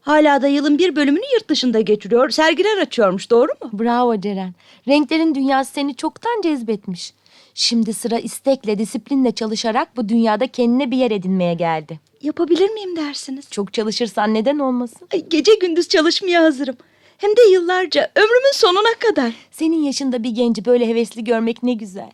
[0.00, 2.30] Hala da yılın bir bölümünü yurt dışında geçiriyor.
[2.30, 3.70] Sergiler açıyormuş doğru mu?
[3.72, 4.54] Bravo Ceren.
[4.88, 7.14] Renklerin dünyası seni çoktan cezbetmiş.
[7.54, 12.00] Şimdi sıra istekle, disiplinle çalışarak bu dünyada kendine bir yer edinmeye geldi.
[12.22, 13.50] Yapabilir miyim dersiniz?
[13.50, 15.08] Çok çalışırsan neden olmasın?
[15.14, 16.76] Ay, gece gündüz çalışmaya hazırım.
[17.18, 19.32] Hem de yıllarca ömrümün sonuna kadar.
[19.50, 22.10] Senin yaşında bir genci böyle hevesli görmek ne güzel.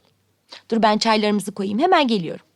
[0.70, 2.46] Dur ben çaylarımızı koyayım hemen geliyorum.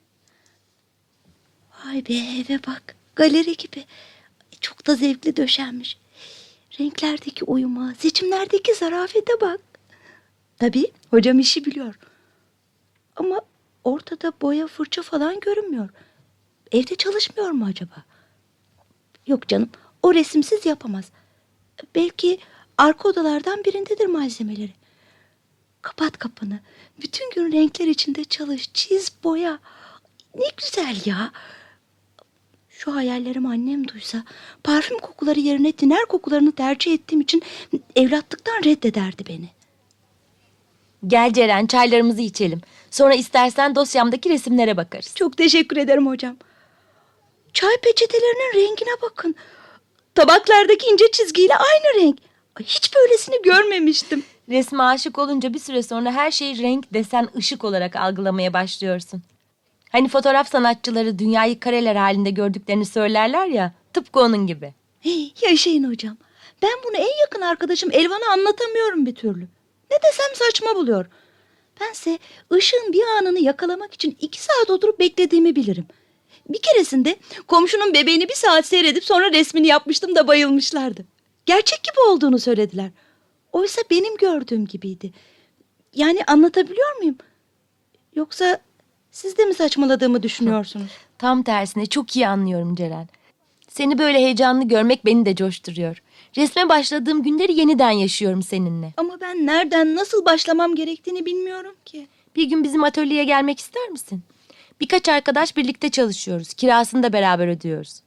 [1.85, 2.98] Vay be eve bak.
[3.19, 3.85] Galeri gibi.
[4.61, 5.99] Çok da zevkli döşenmiş.
[6.81, 9.61] Renklerdeki uyuma, seçimlerdeki zarafete bak.
[10.59, 11.99] Tabii hocam işi biliyor.
[13.17, 13.41] Ama
[13.85, 15.89] ortada boya fırça falan görünmüyor.
[16.73, 18.05] Evde çalışmıyor mu acaba?
[19.27, 19.71] Yok canım
[20.03, 21.05] o resimsiz yapamaz.
[21.95, 22.39] Belki
[22.79, 24.73] arka odalardan birindedir malzemeleri.
[25.83, 26.61] Kapat kapını.
[27.03, 29.59] Bütün gün renkler içinde çalış, çiz, boya.
[30.35, 31.33] Ne güzel ya.
[32.79, 34.25] Şu hayallerimi annem duysa
[34.65, 37.43] parfüm kokuları yerine tiner kokularını tercih ettiğim için
[37.97, 39.49] evlatlıktan reddederdi beni.
[41.07, 42.61] Gel Ceren çaylarımızı içelim.
[42.91, 45.13] Sonra istersen dosyamdaki resimlere bakarız.
[45.15, 46.37] Çok teşekkür ederim hocam.
[47.53, 49.35] Çay peçetelerinin rengine bakın.
[50.15, 52.19] Tabaklardaki ince çizgiyle aynı renk.
[52.61, 54.25] Hiç böylesini görmemiştim.
[54.49, 59.23] Resme aşık olunca bir süre sonra her şeyi renk, desen, ışık olarak algılamaya başlıyorsun.
[59.93, 64.75] Hani fotoğraf sanatçıları dünyayı kareler halinde gördüklerini söylerler ya, tıpkı onun gibi.
[65.01, 66.17] Hey, yaşayın hocam.
[66.63, 69.49] Ben bunu en yakın arkadaşım Elvan'a anlatamıyorum bir türlü.
[69.91, 71.07] Ne desem saçma buluyor.
[71.81, 72.19] Bense
[72.53, 75.87] ışığın bir anını yakalamak için iki saat oturup beklediğimi bilirim.
[76.49, 81.05] Bir keresinde komşunun bebeğini bir saat seyredip sonra resmini yapmıştım da bayılmışlardı.
[81.47, 82.91] Gerçek gibi olduğunu söylediler.
[83.53, 85.13] Oysa benim gördüğüm gibiydi.
[85.95, 87.17] Yani anlatabiliyor muyum?
[88.15, 88.61] Yoksa
[89.19, 90.91] siz de mi saçmaladığımı düşünüyorsunuz?
[91.19, 93.09] Tam tersine çok iyi anlıyorum Ceren.
[93.69, 96.03] Seni böyle heyecanlı görmek beni de coşturuyor.
[96.37, 98.93] Resme başladığım günleri yeniden yaşıyorum seninle.
[98.97, 102.07] Ama ben nereden nasıl başlamam gerektiğini bilmiyorum ki.
[102.37, 104.23] Bir gün bizim atölyeye gelmek ister misin?
[104.81, 106.55] Birkaç arkadaş birlikte çalışıyoruz.
[106.55, 108.01] Kirasını da beraber ödüyoruz.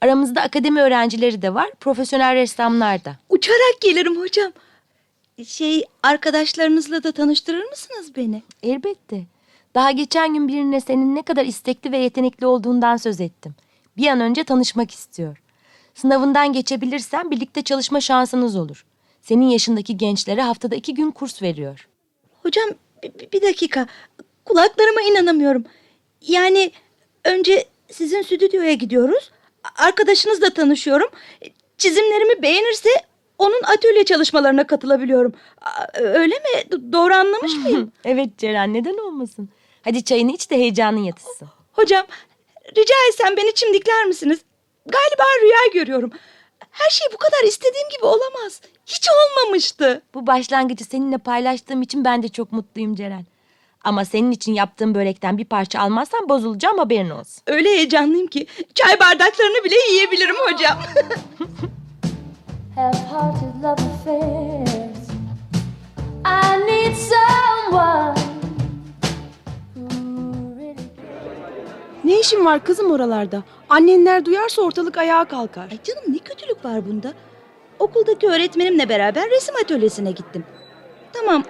[0.00, 3.16] Aramızda akademi öğrencileri de var, profesyonel ressamlar da.
[3.28, 4.52] Uçarak gelirim hocam.
[5.46, 8.42] Şey arkadaşlarınızla da tanıştırır mısınız beni?
[8.62, 9.33] Elbette.
[9.74, 13.54] Daha geçen gün birine senin ne kadar istekli ve yetenekli olduğundan söz ettim.
[13.96, 15.42] Bir an önce tanışmak istiyor.
[15.94, 18.84] Sınavından geçebilirsen birlikte çalışma şansınız olur.
[19.22, 21.88] Senin yaşındaki gençlere haftada iki gün kurs veriyor.
[22.42, 22.70] Hocam
[23.02, 23.86] bir, bir dakika.
[24.44, 25.64] Kulaklarıma inanamıyorum.
[26.20, 26.70] Yani
[27.24, 29.30] önce sizin stüdyoya gidiyoruz.
[29.78, 31.08] Arkadaşınızla tanışıyorum.
[31.78, 32.88] Çizimlerimi beğenirse
[33.38, 35.32] onun atölye çalışmalarına katılabiliyorum.
[35.94, 36.60] Öyle mi?
[36.70, 37.92] Do- Doğru anlamış mıyım?
[38.04, 39.48] Evet Ceren neden olmasın?
[39.84, 41.48] Hadi çayını iç de heyecanın yatışsın.
[41.72, 42.06] Hocam
[42.76, 44.40] rica etsem beni çimdikler misiniz?
[44.86, 46.10] Galiba rüya görüyorum.
[46.70, 48.60] Her şey bu kadar istediğim gibi olamaz.
[48.86, 50.02] Hiç olmamıştı.
[50.14, 53.26] Bu başlangıcı seninle paylaştığım için ben de çok mutluyum Ceren.
[53.84, 57.42] Ama senin için yaptığım börekten bir parça almazsan bozulacağım haberin olsun.
[57.46, 60.78] Öyle heyecanlıyım ki çay bardaklarını bile yiyebilirim hocam.
[62.76, 65.08] half-hearted love affairs.
[66.24, 68.33] I need someone
[72.04, 73.42] Ne işin var kızım oralarda?
[73.68, 75.70] Annenler duyarsa ortalık ayağa kalkar.
[75.70, 77.12] Ay canım ne kötülük var bunda?
[77.78, 80.44] Okuldaki öğretmenimle beraber resim atölyesine gittim.
[81.12, 81.42] Tamam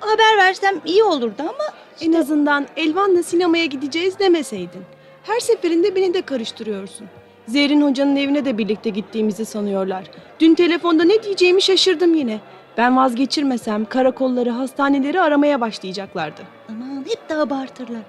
[0.00, 1.64] haber versem iyi olurdu ama
[2.00, 4.82] En azından Elvan'la sinemaya gideceğiz demeseydin.
[5.22, 7.06] Her seferinde beni de karıştırıyorsun.
[7.48, 10.04] Zerrin hocanın evine de birlikte gittiğimizi sanıyorlar.
[10.40, 12.40] Dün telefonda ne diyeceğimi şaşırdım yine.
[12.76, 16.40] Ben vazgeçirmesem karakolları, hastaneleri aramaya başlayacaklardı.
[16.68, 18.02] aman hep de abartırlar.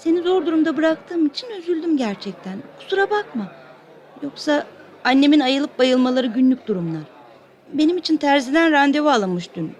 [0.00, 2.58] Seni zor durumda bıraktığım için üzüldüm gerçekten.
[2.78, 3.52] Kusura bakma.
[4.22, 4.66] Yoksa
[5.04, 7.02] annemin ayılıp bayılmaları günlük durumlar.
[7.72, 9.72] Benim için terziden randevu alınmış dün.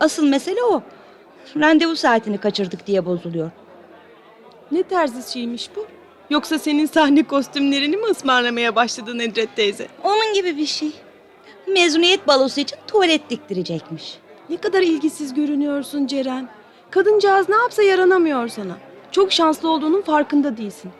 [0.00, 0.82] Asıl mesele o.
[1.56, 3.50] Randevu saatini kaçırdık diye bozuluyor.
[4.72, 5.86] Ne terzi şeymiş bu?
[6.30, 9.86] Yoksa senin sahne kostümlerini mi ısmarlamaya başladı Nedret teyze?
[10.04, 10.92] Onun gibi bir şey.
[11.68, 14.18] Mezuniyet balosu için tuvalet diktirecekmiş.
[14.48, 16.48] Ne kadar ilgisiz görünüyorsun Ceren.
[16.90, 18.89] Kadıncağız ne yapsa yaranamıyor sana.
[19.12, 20.90] Çok şanslı olduğunun farkında değilsin.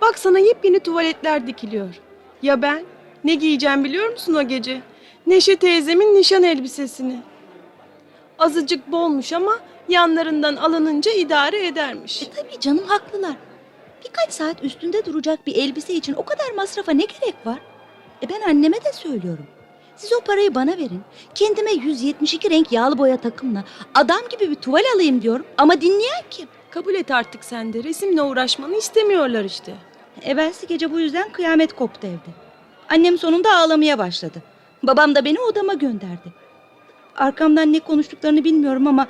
[0.00, 2.00] Bak sana yepyeni tuvaletler dikiliyor.
[2.42, 2.84] Ya ben?
[3.24, 4.80] Ne giyeceğim biliyor musun o gece?
[5.26, 7.20] Neşe teyzemin nişan elbisesini.
[8.38, 12.22] Azıcık bolmuş ama yanlarından alınınca idare edermiş.
[12.22, 13.34] E tabii canım haklılar.
[14.04, 17.58] Birkaç saat üstünde duracak bir elbise için o kadar masrafa ne gerek var?
[18.22, 19.46] E ben anneme de söylüyorum.
[19.96, 21.00] Siz o parayı bana verin.
[21.34, 25.46] Kendime 172 renk yağlı boya takımla adam gibi bir tuval alayım diyorum.
[25.58, 26.48] Ama dinleyen kim?
[26.74, 29.74] Kabul et artık sen de resimle uğraşmanı istemiyorlar işte.
[30.22, 32.34] Evvelsi gece bu yüzden kıyamet koptu evde.
[32.88, 34.42] Annem sonunda ağlamaya başladı.
[34.82, 36.32] Babam da beni odama gönderdi.
[37.16, 39.06] Arkamdan ne konuştuklarını bilmiyorum ama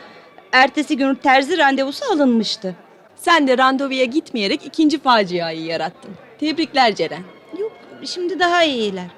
[0.53, 2.77] ertesi gün terzi randevusu alınmıştı.
[3.17, 6.11] Sen de randevuya gitmeyerek ikinci faciayı yarattın.
[6.41, 7.23] Tebrikler Ceren.
[7.59, 7.73] Yok
[8.05, 9.11] şimdi daha iyiler.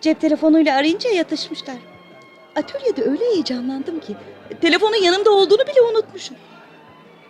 [0.00, 1.76] Cep telefonuyla arayınca yatışmışlar.
[2.56, 4.16] Atölyede öyle heyecanlandım ki
[4.60, 6.36] telefonun yanımda olduğunu bile unutmuşum.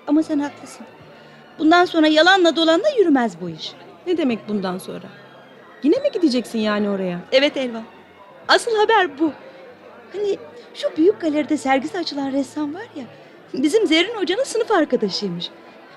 [0.06, 0.86] Ama sen haklısın.
[1.58, 3.72] Bundan sonra yalanla dolanla yürümez bu iş.
[4.06, 5.06] Ne demek bundan sonra?
[5.82, 7.20] Yine mi gideceksin yani oraya?
[7.32, 7.82] Evet Elvan.
[8.48, 9.32] Asıl haber bu.
[10.12, 10.38] Hani
[10.74, 13.04] şu büyük galeride sergisi açılan ressam var ya.
[13.54, 15.50] Bizim Zerrin Hoca'nın sınıf arkadaşıymış.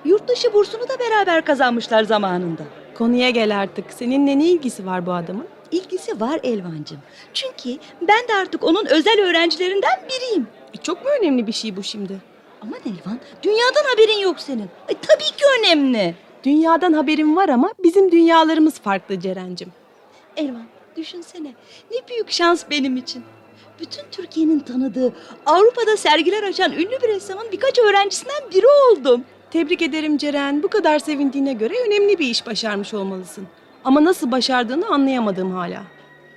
[0.06, 2.64] Yurt dışı bursunu da beraber kazanmışlar zamanında.
[2.96, 3.86] Konuya gel artık.
[3.94, 5.48] Seninle ne ilgisi var bu adamın?
[5.72, 7.00] İlgisi var Elvancığım.
[7.34, 10.48] Çünkü ben de artık onun özel öğrencilerinden biriyim.
[10.74, 12.18] E, çok mu önemli bir şey bu şimdi?
[12.62, 14.70] Aman Elvan, dünyadan haberin yok senin.
[14.90, 16.16] Ay, tabii ki önemli.
[16.44, 19.72] Dünyadan haberim var ama bizim dünyalarımız farklı Ceren'cim.
[20.38, 20.66] Elvan,
[20.98, 21.54] düşünsene.
[21.92, 23.24] Ne büyük şans benim için.
[23.80, 25.14] Bütün Türkiye'nin tanıdığı,
[25.46, 29.24] Avrupa'da sergiler açan ünlü bir ressamın birkaç öğrencisinden biri oldum.
[29.52, 30.64] Tebrik ederim Ceren.
[30.64, 33.48] Bu kadar sevindiğine göre önemli bir iş başarmış olmalısın.
[33.86, 35.84] Ama nasıl başardığını anlayamadım hala.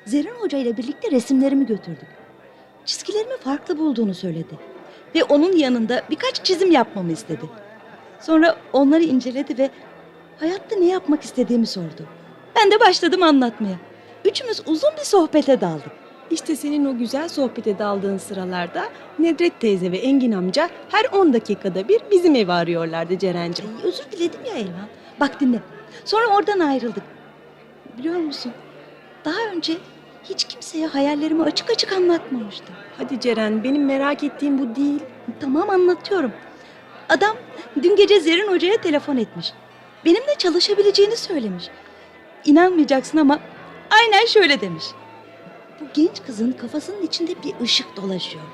[0.06, 2.08] Zerrin Hoca ile birlikte resimlerimi götürdük.
[2.86, 4.71] Çizgilerimi farklı bulduğunu söyledi.
[5.14, 7.44] Ve onun yanında birkaç çizim yapmamı istedi.
[8.20, 9.70] Sonra onları inceledi ve
[10.40, 12.06] hayatta ne yapmak istediğimi sordu.
[12.56, 13.76] Ben de başladım anlatmaya.
[14.24, 15.92] Üçümüz uzun bir sohbete daldık.
[16.30, 18.84] İşte senin o güzel sohbete daldığın sıralarda
[19.18, 23.66] Nedret teyze ve Engin amca her 10 dakikada bir bizim evi arıyorlardı Ceren'cim.
[23.66, 24.88] Ay, özür diledim ya Elvan.
[25.20, 25.58] Bak dinle.
[26.04, 27.02] Sonra oradan ayrıldık.
[27.98, 28.52] Biliyor musun?
[29.24, 29.76] Daha önce
[30.24, 32.74] hiç kimseye hayallerimi açık açık anlatmamıştım.
[32.98, 35.00] Hadi Ceren benim merak ettiğim bu değil.
[35.40, 36.32] Tamam anlatıyorum.
[37.08, 37.36] Adam
[37.82, 39.52] dün gece Zerrin Hoca'ya telefon etmiş.
[40.04, 41.64] Benimle çalışabileceğini söylemiş.
[42.44, 43.38] İnanmayacaksın ama
[43.90, 44.84] aynen şöyle demiş.
[45.80, 48.44] Bu genç kızın kafasının içinde bir ışık dolaşıyor.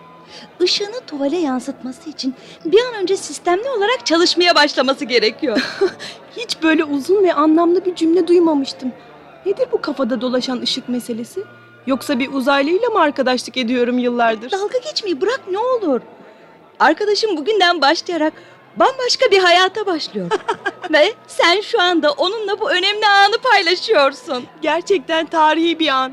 [0.60, 5.78] Işığını tuvale yansıtması için bir an önce sistemli olarak çalışmaya başlaması gerekiyor.
[6.36, 8.92] Hiç böyle uzun ve anlamlı bir cümle duymamıştım.
[9.46, 11.44] Nedir bu kafada dolaşan ışık meselesi?
[11.86, 14.50] Yoksa bir uzaylıyla mı arkadaşlık ediyorum yıllardır?
[14.50, 16.00] Dalga geçmeyi bırak ne olur.
[16.80, 18.32] Arkadaşım bugünden başlayarak
[18.76, 20.30] bambaşka bir hayata başlıyor.
[20.92, 24.44] Ve sen şu anda onunla bu önemli anı paylaşıyorsun.
[24.62, 26.12] Gerçekten tarihi bir an.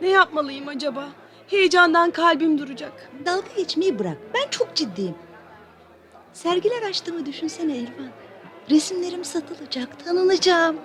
[0.00, 1.08] Ne yapmalıyım acaba?
[1.46, 2.92] Heyecandan kalbim duracak.
[3.26, 4.16] Dalga geçmeyi bırak.
[4.34, 5.14] Ben çok ciddiyim.
[6.32, 8.10] Sergiler açtığımı düşünsene Elvan.
[8.70, 10.76] Resimlerim satılacak, tanınacağım.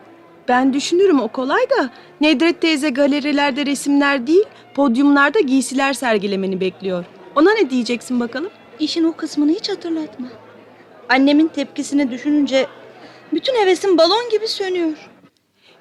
[0.47, 1.89] Ben düşünürüm o kolay da
[2.21, 7.05] Nedret teyze galerilerde resimler değil podyumlarda giysiler sergilemeni bekliyor.
[7.36, 8.49] Ona ne diyeceksin bakalım?
[8.79, 10.27] İşin o kısmını hiç hatırlatma.
[11.10, 12.67] Annemin tepkisini düşününce
[13.34, 15.10] bütün hevesim balon gibi sönüyor.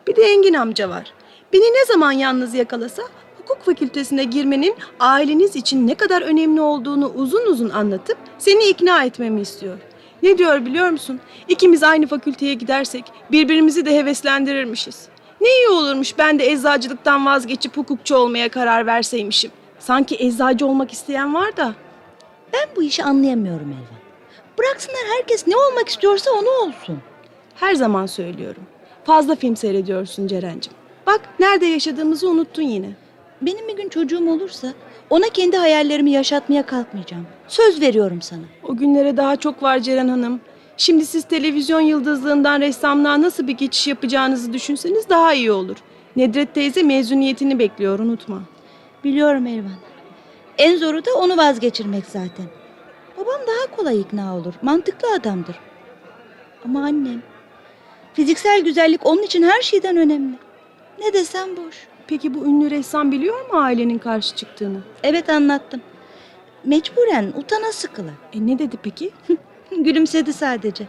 [0.07, 1.13] Bir de Engin amca var.
[1.53, 3.03] Beni ne zaman yalnız yakalasa
[3.39, 9.41] hukuk fakültesine girmenin aileniz için ne kadar önemli olduğunu uzun uzun anlatıp seni ikna etmemi
[9.41, 9.79] istiyor.
[10.25, 11.21] Ne diyor biliyor musun?
[11.49, 15.09] İkimiz aynı fakülteye gidersek birbirimizi de heveslendirirmişiz.
[15.41, 19.51] Ne iyi olurmuş ben de eczacılıktan vazgeçip hukukçu olmaya karar verseymişim.
[19.79, 21.75] Sanki eczacı olmak isteyen var da.
[22.53, 24.01] Ben bu işi anlayamıyorum Elvan.
[24.59, 26.99] Bıraksınlar herkes ne olmak istiyorsa onu olsun.
[27.55, 28.63] Her zaman söylüyorum.
[29.05, 30.73] Fazla film seyrediyorsun Ceren'cim.
[31.07, 32.91] Bak nerede yaşadığımızı unuttun yine.
[33.43, 34.73] Benim bir gün çocuğum olursa
[35.15, 37.27] ona kendi hayallerimi yaşatmaya kalkmayacağım.
[37.49, 38.43] Söz veriyorum sana.
[38.63, 40.41] O günlere daha çok var Ceren Hanım.
[40.77, 45.77] Şimdi siz televizyon yıldızlığından ressamlığa nasıl bir geçiş yapacağınızı düşünseniz daha iyi olur.
[46.17, 48.43] Nedret teyze mezuniyetini bekliyor unutma.
[49.05, 49.77] Biliyorum Elvan.
[50.59, 52.47] En zoru da onu vazgeçirmek zaten.
[53.17, 54.55] Babam daha kolay ikna olur.
[54.63, 55.57] Mantıklı adamdır.
[56.65, 57.23] Ama annem...
[58.15, 60.35] Fiziksel güzellik onun için her şeyden önemli.
[60.99, 61.87] Ne desem boş.
[62.07, 64.79] Peki bu ünlü ressam biliyor mu ailenin karşı çıktığını?
[65.03, 65.81] Evet anlattım.
[66.65, 68.11] Mecburen utana sıkıla.
[68.33, 69.11] E ne dedi peki?
[69.71, 70.87] Gülümsedi sadece.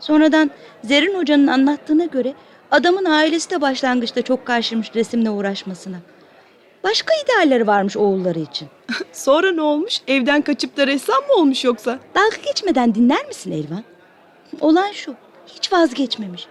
[0.00, 0.50] Sonradan
[0.84, 2.34] Zerrin Hoca'nın anlattığına göre
[2.70, 5.96] adamın ailesi de başlangıçta çok karşıymış resimle uğraşmasına.
[6.84, 8.68] Başka idealleri varmış oğulları için.
[9.12, 10.00] Sonra ne olmuş?
[10.08, 11.98] Evden kaçıp da ressam mı olmuş yoksa?
[12.14, 13.84] Dalga geçmeden dinler misin Elvan?
[14.60, 15.14] Olan şu,
[15.46, 16.46] hiç vazgeçmemiş.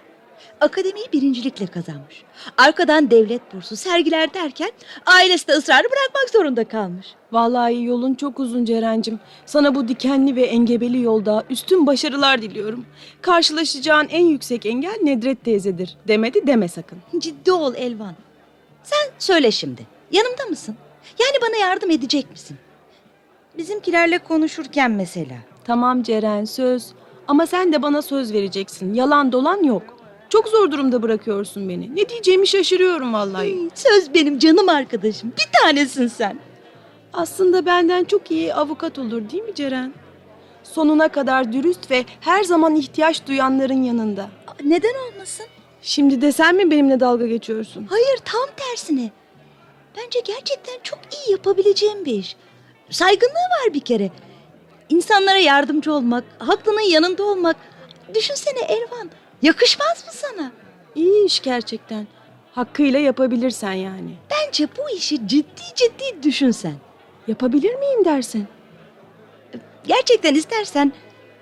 [0.61, 2.23] Akademiyi birincilikle kazanmış.
[2.58, 4.72] Arkadan devlet bursu, sergiler derken
[5.06, 7.08] ailesi de ısrarı bırakmak zorunda kalmış.
[7.32, 9.20] Vallahi yolun çok uzun Ceren'cim.
[9.46, 12.86] Sana bu dikenli ve engebeli yolda üstün başarılar diliyorum.
[13.22, 15.98] Karşılaşacağın en yüksek engel Nedret teyzedir.
[16.08, 16.98] Demedi deme sakın.
[17.20, 18.16] Ciddi ol Elvan.
[18.84, 19.88] Sen söyle şimdi.
[20.12, 20.76] Yanımda mısın?
[21.20, 22.58] Yani bana yardım edecek misin?
[23.58, 25.36] Bizimkilerle konuşurken mesela.
[25.64, 26.88] Tamam Ceren söz.
[27.28, 28.94] Ama sen de bana söz vereceksin.
[28.94, 30.01] Yalan dolan yok.
[30.32, 31.95] Çok zor durumda bırakıyorsun beni.
[31.95, 33.69] Ne diyeceğimi şaşırıyorum vallahi.
[33.75, 35.34] Söz benim canım arkadaşım.
[35.38, 36.39] Bir tanesin sen.
[37.13, 39.93] Aslında benden çok iyi avukat olur değil mi Ceren?
[40.63, 44.21] Sonuna kadar dürüst ve her zaman ihtiyaç duyanların yanında.
[44.21, 45.45] Aa, Neden olmasın?
[45.82, 47.88] Şimdi de sen mi benimle dalga geçiyorsun?
[47.89, 49.11] Hayır tam tersine.
[49.97, 52.36] Bence gerçekten çok iyi yapabileceğim bir iş.
[52.89, 53.34] Saygınlığı
[53.65, 54.09] var bir kere.
[54.89, 57.55] İnsanlara yardımcı olmak, haklının yanında olmak.
[58.15, 59.09] Düşünsene Elvan,
[59.42, 60.52] yakışmaz mı sana?
[60.96, 62.08] İyi iş gerçekten.
[62.52, 64.16] Hakkıyla yapabilirsen yani.
[64.32, 66.76] Bence bu işi ciddi ciddi düşünsen.
[67.28, 68.48] Yapabilir miyim dersin?
[69.88, 70.94] Gerçekten istersen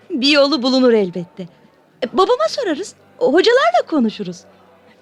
[0.09, 1.43] bir yolu bulunur elbette.
[2.03, 4.37] E, babama sorarız, hocalarla konuşuruz.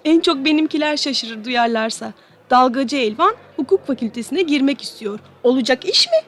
[0.04, 2.12] En çok benimkiler şaşırır duyarlarsa.
[2.50, 5.18] Dalgacı Elvan hukuk fakültesine girmek istiyor.
[5.42, 6.18] Olacak iş mi?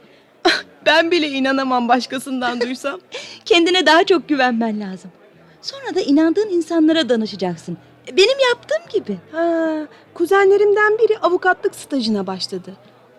[0.86, 3.00] ben bile inanamam başkasından duysam.
[3.44, 5.10] Kendine daha çok güvenmen lazım.
[5.62, 7.76] Sonra da inandığın insanlara danışacaksın.
[8.16, 9.18] Benim yaptığım gibi.
[9.32, 9.76] Ha,
[10.14, 12.72] kuzenlerimden biri avukatlık stajına başladı.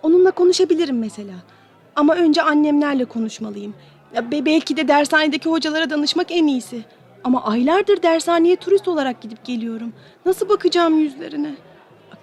[0.03, 1.33] Onunla konuşabilirim mesela.
[1.95, 3.73] Ama önce annemlerle konuşmalıyım.
[4.15, 6.81] Ya be- belki de dershanedeki hocalara danışmak en iyisi.
[7.23, 9.93] Ama aylardır dershaneye turist olarak gidip geliyorum.
[10.25, 11.55] Nasıl bakacağım yüzlerine?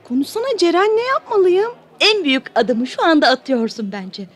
[0.04, 1.70] Konuşsana Ceren ne yapmalıyım?
[2.00, 4.26] En büyük adımı şu anda atıyorsun bence.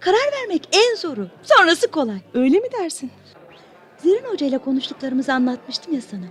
[0.00, 1.26] Karar vermek en zoru.
[1.42, 2.18] Sonrası kolay.
[2.34, 3.10] Öyle mi dersin?
[4.04, 6.24] Zerrin Hoca ile konuştuklarımızı anlatmıştım ya sana.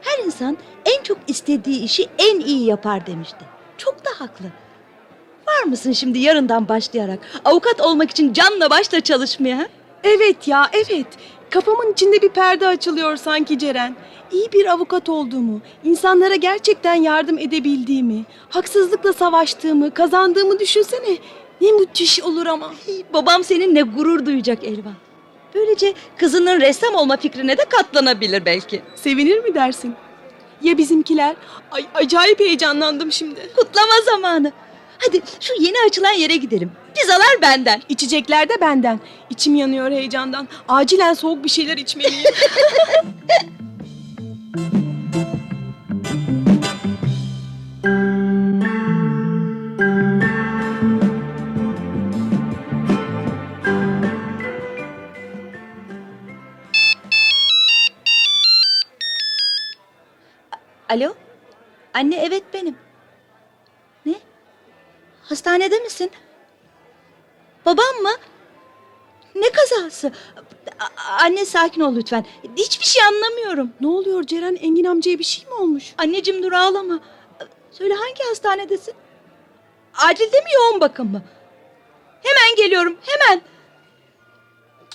[0.00, 3.44] Her insan en çok istediği işi en iyi yapar demişti.
[3.78, 4.44] Çok da haklı.
[5.48, 9.68] Var mısın şimdi yarından başlayarak avukat olmak için canla başla çalışmaya?
[10.04, 11.06] Evet ya evet.
[11.50, 13.96] Kafamın içinde bir perde açılıyor sanki Ceren.
[14.32, 21.18] İyi bir avukat olduğumu, insanlara gerçekten yardım edebildiğimi, haksızlıkla savaştığımı, kazandığımı düşünsene.
[21.60, 22.72] Ne müthiş olur ama.
[23.12, 25.09] Babam seninle gurur duyacak Elvan.
[25.54, 28.82] Böylece kızının ressam olma fikrine de katlanabilir belki.
[28.96, 29.94] Sevinir mi dersin?
[30.62, 31.36] Ya bizimkiler?
[31.70, 33.40] Ay acayip heyecanlandım şimdi.
[33.56, 34.52] Kutlama zamanı.
[34.98, 36.72] Hadi şu yeni açılan yere gidelim.
[36.94, 37.82] Pizzalar benden.
[37.88, 39.00] İçecekler de benden.
[39.30, 40.48] İçim yanıyor heyecandan.
[40.68, 42.24] Acilen soğuk bir şeyler içmeliyim.
[60.90, 61.14] Alo?
[61.94, 62.76] Anne evet benim.
[64.06, 64.14] Ne?
[65.22, 66.10] Hastanede misin?
[67.66, 68.12] Babam mı?
[69.34, 70.12] Ne kazası?
[70.80, 72.26] A- anne sakin ol lütfen.
[72.56, 73.72] Hiçbir şey anlamıyorum.
[73.80, 74.54] ne oluyor Ceren?
[74.56, 75.94] Engin amcaya bir şey mi olmuş?
[75.98, 77.00] Anneciğim dur ağlama.
[77.70, 78.94] Söyle hangi hastanedesin?
[79.94, 81.22] Acilde mi yoğun bakım mı?
[82.22, 83.42] Hemen geliyorum hemen.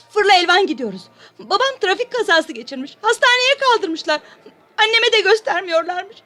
[0.10, 1.02] Fırla Elvan gidiyoruz.
[1.40, 2.98] Babam trafik kazası geçirmiş.
[3.02, 4.22] Hastaneye kaldırmışlar.
[4.78, 6.18] Anneme de göstermiyorlarmış.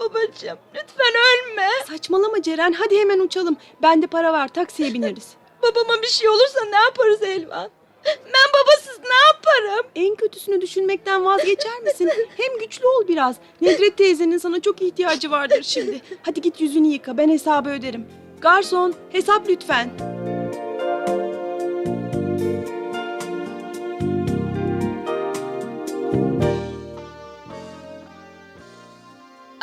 [0.00, 1.68] Babacığım lütfen ölme.
[1.88, 2.72] Saçmalama Ceren.
[2.72, 3.56] Hadi hemen uçalım.
[3.82, 4.48] Bende para var.
[4.48, 5.28] Taksiye bineriz.
[5.62, 7.70] Babama bir şey olursa ne yaparız Elvan?
[8.06, 9.86] Ben babasız ne yaparım?
[9.96, 12.10] En kötüsünü düşünmekten vazgeçer misin?
[12.36, 13.36] Hem güçlü ol biraz.
[13.60, 16.00] Nedret teyzenin sana çok ihtiyacı vardır şimdi.
[16.22, 17.16] Hadi git yüzünü yıka.
[17.18, 18.06] Ben hesabı öderim.
[18.40, 20.11] Garson hesap lütfen.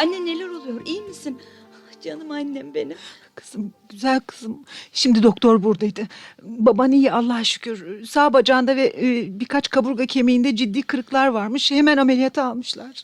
[0.02, 1.42] Anne neler oluyor iyi misin?
[1.74, 2.98] Ah, Canım annem benim.
[3.36, 4.66] Kızım, güzel kızım.
[4.94, 6.02] Şimdi doktor buradaydı.
[6.42, 8.06] Baban iyi Allah'a şükür.
[8.06, 11.72] Sağ bacağında ve e, birkaç kaburga kemiğinde ciddi kırıklar varmış.
[11.72, 13.04] Hemen ameliyata almışlar.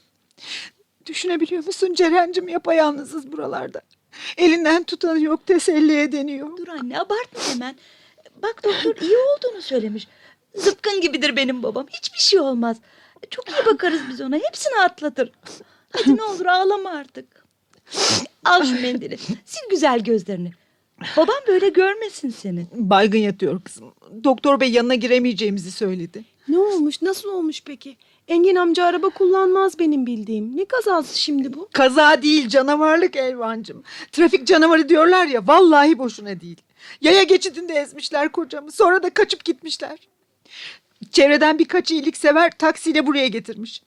[1.06, 3.82] Düşünebiliyor musun Ceren'cim yapayalnızız buralarda.
[4.38, 6.58] Elinden tutanı yok teselli edeniyor.
[6.58, 7.76] Dur anne abartma hemen.
[8.44, 10.08] Bak doktor iyi olduğunu söylemiş.
[10.56, 11.88] Zıpkın gibidir benim babam.
[11.90, 12.78] Hiçbir şey olmaz.
[13.30, 14.36] Çok iyi bakarız biz ona.
[14.36, 15.32] Hepsini atlatır.
[15.96, 17.46] Hadi ne olur ağlama artık.
[18.46, 19.18] Al şu mendili.
[19.52, 20.52] Sil güzel gözlerini.
[21.18, 22.68] Babam böyle görmesin seni.
[22.74, 23.94] Baygın yatıyor kızım.
[24.24, 26.24] Doktor bey yanına giremeyeceğimizi söyledi.
[26.48, 27.02] Ne olmuş?
[27.02, 27.98] Nasıl olmuş peki?
[28.28, 30.58] Engin amca araba kullanmaz benim bildiğim.
[30.58, 31.70] Ne kazası şimdi bu?
[31.74, 33.84] Kaza değil canavarlık Elvancım.
[34.12, 36.62] Trafik canavarı diyorlar ya vallahi boşuna değil.
[37.02, 40.00] Yaya geçidinde ezmişler kocamı sonra da kaçıp gitmişler.
[41.12, 43.82] Çevreden birkaç iyiliksever taksiyle buraya getirmiş.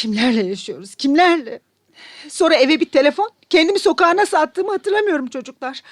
[0.00, 0.94] Kimlerle yaşıyoruz?
[0.94, 1.60] Kimlerle?
[2.28, 3.30] Sonra eve bir telefon.
[3.50, 5.82] Kendimi sokağa nasıl attığımı hatırlamıyorum çocuklar.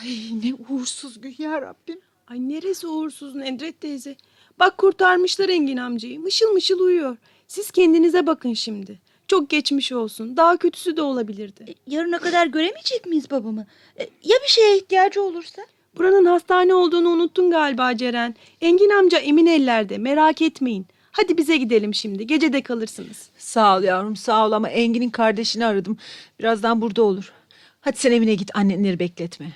[0.00, 0.08] Ay
[0.44, 2.00] ne uğursuz gün ya Rabbim.
[2.28, 4.16] Ay neresi uğursuz Nedret teyze.
[4.58, 6.20] Bak kurtarmışlar Engin amcayı.
[6.20, 7.16] Mışıl mışıl uyuyor.
[7.48, 8.98] Siz kendinize bakın şimdi.
[9.28, 10.36] Çok geçmiş olsun.
[10.36, 11.64] Daha kötüsü de olabilirdi.
[11.68, 13.66] E, Yarına kadar göremeyecek miyiz babamı?
[13.98, 15.62] E, Ya bir şeye ihtiyacı olursa?
[15.96, 18.34] Buranın hastane olduğunu unuttun galiba Ceren.
[18.60, 19.98] Engin amca emin ellerde.
[19.98, 20.86] Merak etmeyin.
[21.12, 22.26] Hadi bize gidelim şimdi.
[22.26, 23.28] Gece de kalırsınız.
[23.38, 25.98] Sağ ol yavrum sağ ol ama Engin'in kardeşini aradım.
[26.38, 27.32] Birazdan burada olur.
[27.80, 29.52] Hadi sen evine git annenleri bekletme.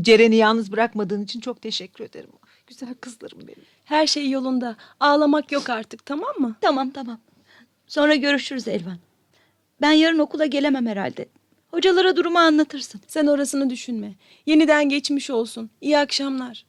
[0.00, 2.30] Ceren'i yalnız bırakmadığın için çok teşekkür ederim.
[2.66, 3.64] Güzel kızlarım benim.
[3.84, 4.76] Her şey yolunda.
[5.00, 6.56] Ağlamak yok artık tamam mı?
[6.60, 7.20] Tamam tamam.
[7.86, 8.98] Sonra görüşürüz Elvan.
[9.80, 11.26] Ben yarın okula gelemem herhalde.
[11.70, 13.00] Hocalara durumu anlatırsın.
[13.06, 14.14] Sen orasını düşünme.
[14.46, 15.70] Yeniden geçmiş olsun.
[15.80, 16.64] İyi akşamlar.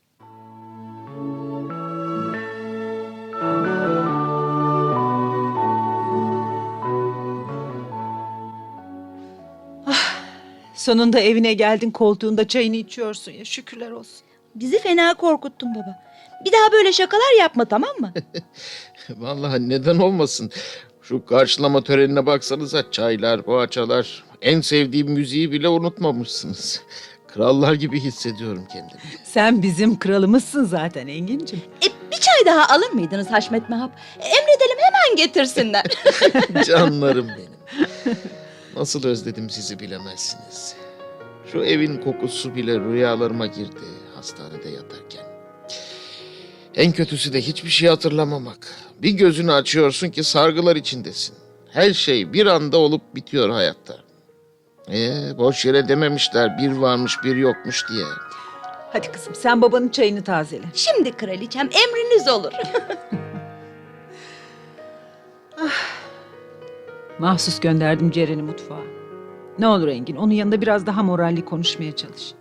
[10.80, 14.20] Sonunda evine geldin koltuğunda çayını içiyorsun ya şükürler olsun.
[14.56, 16.04] Bizi fena korkuttun baba.
[16.46, 18.14] Bir daha böyle şakalar yapma tamam mı?
[19.10, 20.52] Vallahi neden olmasın.
[21.02, 24.24] Şu karşılama törenine baksanıza çaylar, poğaçalar.
[24.42, 26.82] En sevdiğim müziği bile unutmamışsınız.
[27.28, 29.02] Krallar gibi hissediyorum kendimi.
[29.24, 31.62] Sen bizim kralımızsın zaten Engin'cim.
[31.82, 33.92] E, bir çay daha alır mıydınız Haşmet Mehap?
[34.20, 35.86] Emredelim hemen getirsinler.
[36.66, 38.18] Canlarım benim.
[38.76, 40.76] Nasıl özledim sizi bilemezsiniz.
[41.52, 45.26] Şu evin kokusu bile rüyalarıma girdi hastanede yatarken.
[46.76, 48.76] En kötüsü de hiçbir şey hatırlamamak.
[49.02, 51.36] Bir gözünü açıyorsun ki sargılar içindesin.
[51.72, 53.98] Her şey bir anda olup bitiyor hayatta.
[54.92, 58.06] Ee, boş yere dememişler bir varmış bir yokmuş diye.
[58.94, 60.66] Hadi kızım sen babanın çayını tazele.
[60.74, 62.52] Şimdi kraliçem emriniz olur.
[67.20, 68.82] Mahsus gönderdim Ceren'i mutfağa.
[69.60, 72.34] Ne olur Engin onun yanında biraz daha moralli konuşmaya çalış.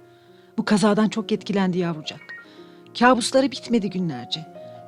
[0.59, 2.21] Bu kazadan çok etkilendi yavrucak.
[2.99, 4.41] Kabusları bitmedi günlerce.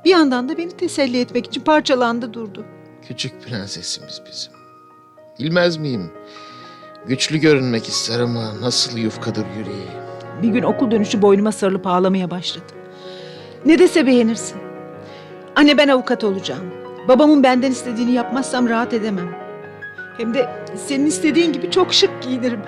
[0.05, 2.65] Bir yandan da beni teselli etmek için parçalandı durdu.
[3.09, 4.53] Küçük prensesimiz bizim.
[5.39, 6.11] Bilmez miyim?
[7.07, 9.87] Güçlü görünmek ister ama nasıl yufkadır yüreği.
[10.43, 12.73] Bir gün okul dönüşü boynuma sarılıp ağlamaya başladı.
[13.67, 14.59] Ne dese beğenirsin.
[15.57, 16.65] Anne ben avukat olacağım.
[17.09, 19.50] Babamın benden istediğini yapmazsam rahat edemem.
[20.21, 20.49] Hem de
[20.89, 22.61] senin istediğin gibi çok şık giyinirim.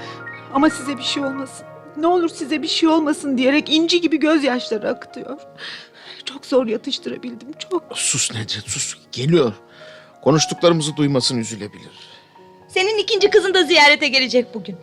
[0.55, 1.67] Ama size bir şey olmasın.
[1.97, 5.39] Ne olur size bir şey olmasın diyerek inci gibi gözyaşları akıtıyor.
[6.25, 7.85] Çok zor yatıştırabildim çok.
[7.95, 8.97] Sus Nedret sus.
[9.13, 9.53] Geliyor.
[10.23, 11.91] Konuştuklarımızı duymasın üzülebilir.
[12.69, 14.77] Senin ikinci kızın da ziyarete gelecek bugün.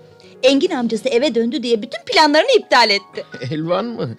[0.44, 3.26] Engin amcası eve döndü diye bütün planlarını iptal etti.
[3.52, 4.18] Elvan mı?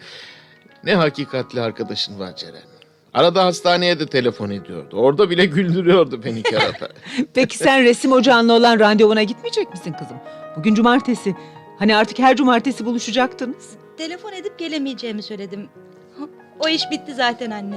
[0.84, 2.69] Ne hakikatli arkadaşın var Ceren.
[3.14, 4.96] Arada hastaneye de telefon ediyordu.
[4.96, 6.88] Orada bile güldürüyordu beni kerata.
[7.34, 10.16] Peki sen resim ocağınla olan randevuna gitmeyecek misin kızım?
[10.56, 11.36] Bugün cumartesi.
[11.78, 13.70] Hani artık her cumartesi buluşacaktınız.
[13.98, 15.68] Telefon edip gelemeyeceğimi söyledim.
[16.60, 17.76] O iş bitti zaten anne.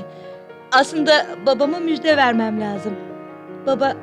[0.72, 2.94] Aslında babama müjde vermem lazım.
[3.68, 3.98] Baba,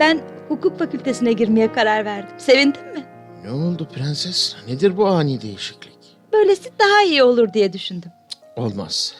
[0.00, 2.34] ben hukuk fakültesine girmeye karar verdim.
[2.38, 3.04] Sevindin mi?
[3.44, 4.56] ne oldu prenses?
[4.68, 5.98] Nedir bu ani değişiklik?
[6.32, 8.10] Böylesi daha iyi olur diye düşündüm.
[8.56, 9.14] Olmaz.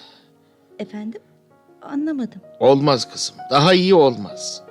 [0.79, 1.21] Efendim?
[1.83, 2.41] Anlamadım.
[2.61, 3.37] Olmaz kızım.
[3.51, 4.63] Daha iyi olmaz.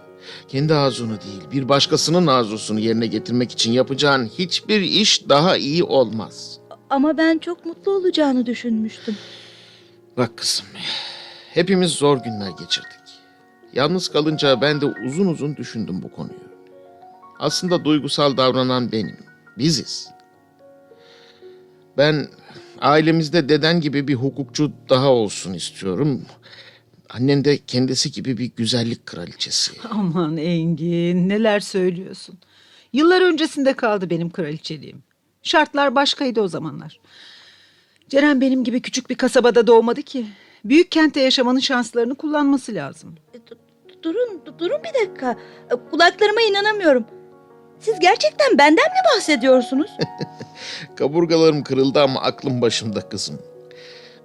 [0.47, 6.59] Kendi arzunu değil, bir başkasının arzusunu yerine getirmek için yapacağın hiçbir iş daha iyi olmaz.
[6.89, 9.17] Ama ben çok mutlu olacağını düşünmüştüm.
[10.17, 10.65] Bak kızım,
[11.53, 12.91] hepimiz zor günler geçirdik.
[13.73, 16.39] Yalnız kalınca ben de uzun uzun düşündüm bu konuyu.
[17.39, 19.17] Aslında duygusal davranan benim,
[19.57, 20.09] biziz.
[21.97, 22.27] Ben
[22.81, 26.21] ailemizde deden gibi bir hukukçu daha olsun istiyorum.
[27.09, 29.71] Annen de kendisi gibi bir güzellik kraliçesi.
[29.89, 32.37] Aman Engin neler söylüyorsun.
[32.93, 35.03] Yıllar öncesinde kaldı benim kraliçeliğim.
[35.43, 36.99] Şartlar başkaydı o zamanlar.
[38.09, 40.25] Ceren benim gibi küçük bir kasabada doğmadı ki.
[40.65, 43.15] Büyük kentte yaşamanın şanslarını kullanması lazım.
[43.33, 43.57] Du-
[44.03, 45.37] Durun, du- durun bir dakika.
[45.91, 47.05] Kulaklarıma inanamıyorum.
[47.79, 49.91] Siz gerçekten benden mi bahsediyorsunuz?
[50.95, 53.39] Kaburgalarım kırıldı ama aklım başımda kızım.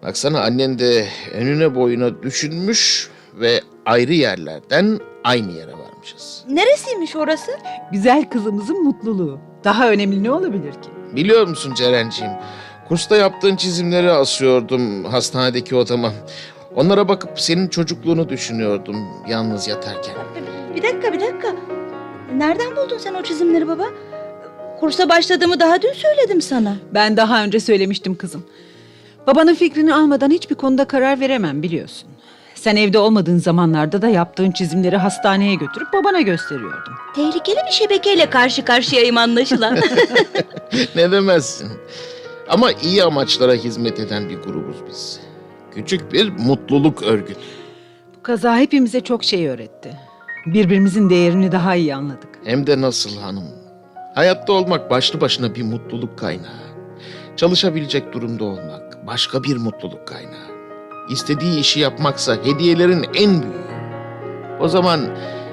[0.03, 6.45] Baksana annen de önüne boyuna düşünmüş ve ayrı yerlerden aynı yere varmışız.
[6.49, 7.51] Neresiymiş orası?
[7.93, 9.39] Güzel kızımızın mutluluğu.
[9.65, 10.89] Daha önemli ne olabilir ki?
[11.17, 12.33] Biliyor musun Ceren'ciğim?
[12.89, 16.13] Kursta yaptığın çizimleri asıyordum hastanedeki odama.
[16.77, 18.97] Onlara bakıp senin çocukluğunu düşünüyordum
[19.29, 20.15] yalnız yatarken.
[20.77, 21.55] Bir dakika, bir dakika.
[22.37, 23.85] Nereden buldun sen o çizimleri baba?
[24.81, 26.77] Kursa başladığımı daha dün söyledim sana.
[26.95, 28.45] Ben daha önce söylemiştim kızım.
[29.27, 32.09] Babanın fikrini almadan hiçbir konuda karar veremem biliyorsun.
[32.55, 36.93] Sen evde olmadığın zamanlarda da yaptığın çizimleri hastaneye götürüp babana gösteriyordun.
[37.15, 39.75] Tehlikeli bir şebekeyle karşı karşıyayım anlaşılan.
[40.97, 41.69] ne demezsin.
[42.49, 45.21] Ama iyi amaçlara hizmet eden bir grubuz biz.
[45.75, 47.41] Küçük bir mutluluk örgütü.
[48.19, 49.97] Bu kaza hepimize çok şey öğretti.
[50.47, 52.29] Birbirimizin değerini daha iyi anladık.
[52.45, 53.45] Hem de nasıl hanım.
[54.15, 56.61] Hayatta olmak başlı başına bir mutluluk kaynağı.
[57.37, 60.51] Çalışabilecek durumda olmak başka bir mutluluk kaynağı.
[61.11, 63.71] İstediği işi yapmaksa hediyelerin en büyüğü.
[64.61, 65.01] O zaman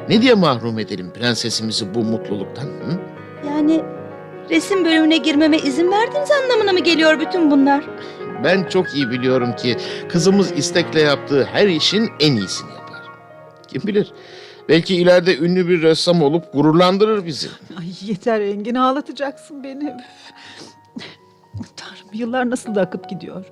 [0.10, 2.66] ne diye mahrum edelim prensesimizi bu mutluluktan?
[2.66, 3.00] Hı?
[3.48, 3.84] yani
[4.50, 7.84] resim bölümüne girmeme izin verdiğiniz anlamına mı geliyor bütün bunlar?
[8.44, 9.78] Ben çok iyi biliyorum ki
[10.10, 13.02] kızımız istekle yaptığı her işin en iyisini yapar.
[13.68, 14.14] Kim bilir
[14.70, 17.47] belki ileride ünlü bir ressam olup gururlandırır bizi.
[17.80, 19.93] Ay yeter Engin ağlatacaksın beni.
[21.76, 23.45] Tanrım yıllar nasıl da akıp gidiyor.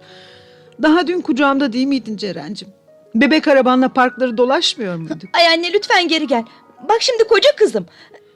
[0.81, 2.67] Daha dün kucağımda değil miydin Ceren'cim?
[3.15, 5.21] Bebek arabanla parkları dolaşmıyor muyduk?
[5.33, 6.43] Ay anne lütfen geri gel.
[6.89, 7.85] Bak şimdi koca kızım.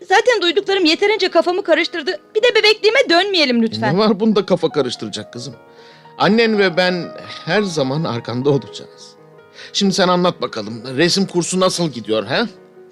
[0.01, 2.11] Zaten duyduklarım yeterince kafamı karıştırdı.
[2.36, 3.95] Bir de bebekliğime dönmeyelim lütfen.
[3.95, 5.55] Ne var bunda kafa karıştıracak kızım?
[6.17, 7.05] Annen ve ben
[7.45, 9.09] her zaman arkanda olacağız.
[9.73, 10.84] Şimdi sen anlat bakalım.
[10.97, 12.47] Resim kursu nasıl gidiyor ha?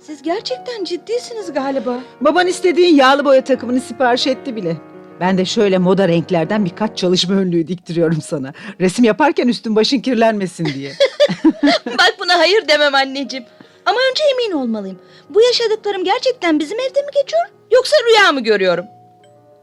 [0.07, 1.99] Siz gerçekten ciddisiniz galiba.
[2.21, 4.77] Baban istediğin yağlı boya takımını sipariş etti bile.
[5.19, 8.53] Ben de şöyle moda renklerden birkaç çalışma önlüğü diktiriyorum sana.
[8.81, 10.93] Resim yaparken üstün başın kirlenmesin diye.
[11.85, 13.45] Bak buna hayır demem anneciğim.
[13.85, 14.99] Ama önce emin olmalıyım.
[15.29, 17.45] Bu yaşadıklarım gerçekten bizim evde mi geçiyor?
[17.71, 18.85] Yoksa rüya mı görüyorum?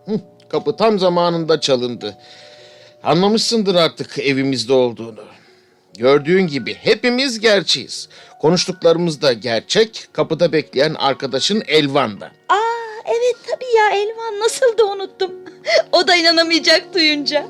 [0.07, 2.17] Hı, kapı tam zamanında çalındı.
[3.03, 5.25] Anlamışsındır artık evimizde olduğunu.
[5.99, 8.09] Gördüğün gibi hepimiz gerçeğiz.
[8.45, 10.09] Konuştuklarımız da gerçek.
[10.13, 12.27] Kapıda bekleyen arkadaşın Elvan da.
[12.27, 12.57] Aa
[13.05, 15.33] evet tabii ya Elvan nasıl da unuttum.
[15.93, 17.47] o da inanamayacak duyunca.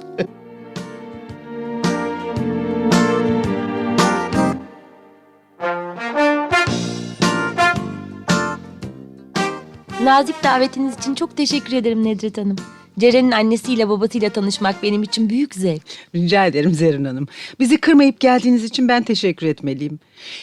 [10.02, 12.56] Nazik davetiniz için çok teşekkür ederim Nedret Hanım.
[12.98, 15.82] Ceren'in annesiyle babasıyla tanışmak benim için büyük zevk.
[16.14, 17.28] Rica ederim Zerrin Hanım.
[17.60, 19.98] Bizi kırmayıp geldiğiniz için ben teşekkür etmeliyim.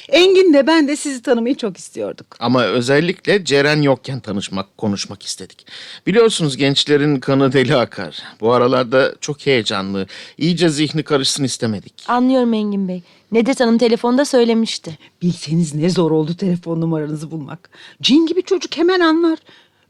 [0.09, 2.27] Engin de ben de sizi tanımayı çok istiyorduk.
[2.39, 5.65] Ama özellikle Ceren yokken tanışmak, konuşmak istedik.
[6.07, 8.23] Biliyorsunuz gençlerin kanı deli akar.
[8.41, 10.07] Bu aralarda çok heyecanlı.
[10.37, 11.93] İyice zihni karışsın istemedik.
[12.07, 13.01] Anlıyorum Engin Bey.
[13.31, 14.97] Nedret Hanım telefonda söylemişti.
[15.21, 17.69] Bilseniz ne zor oldu telefon numaranızı bulmak.
[18.01, 19.39] Cin gibi çocuk hemen anlar.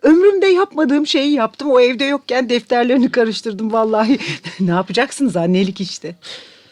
[0.01, 1.71] Ömrümde yapmadığım şeyi yaptım.
[1.71, 4.19] O evde yokken defterlerini karıştırdım vallahi.
[4.59, 6.15] ne yapacaksınız annelik işte.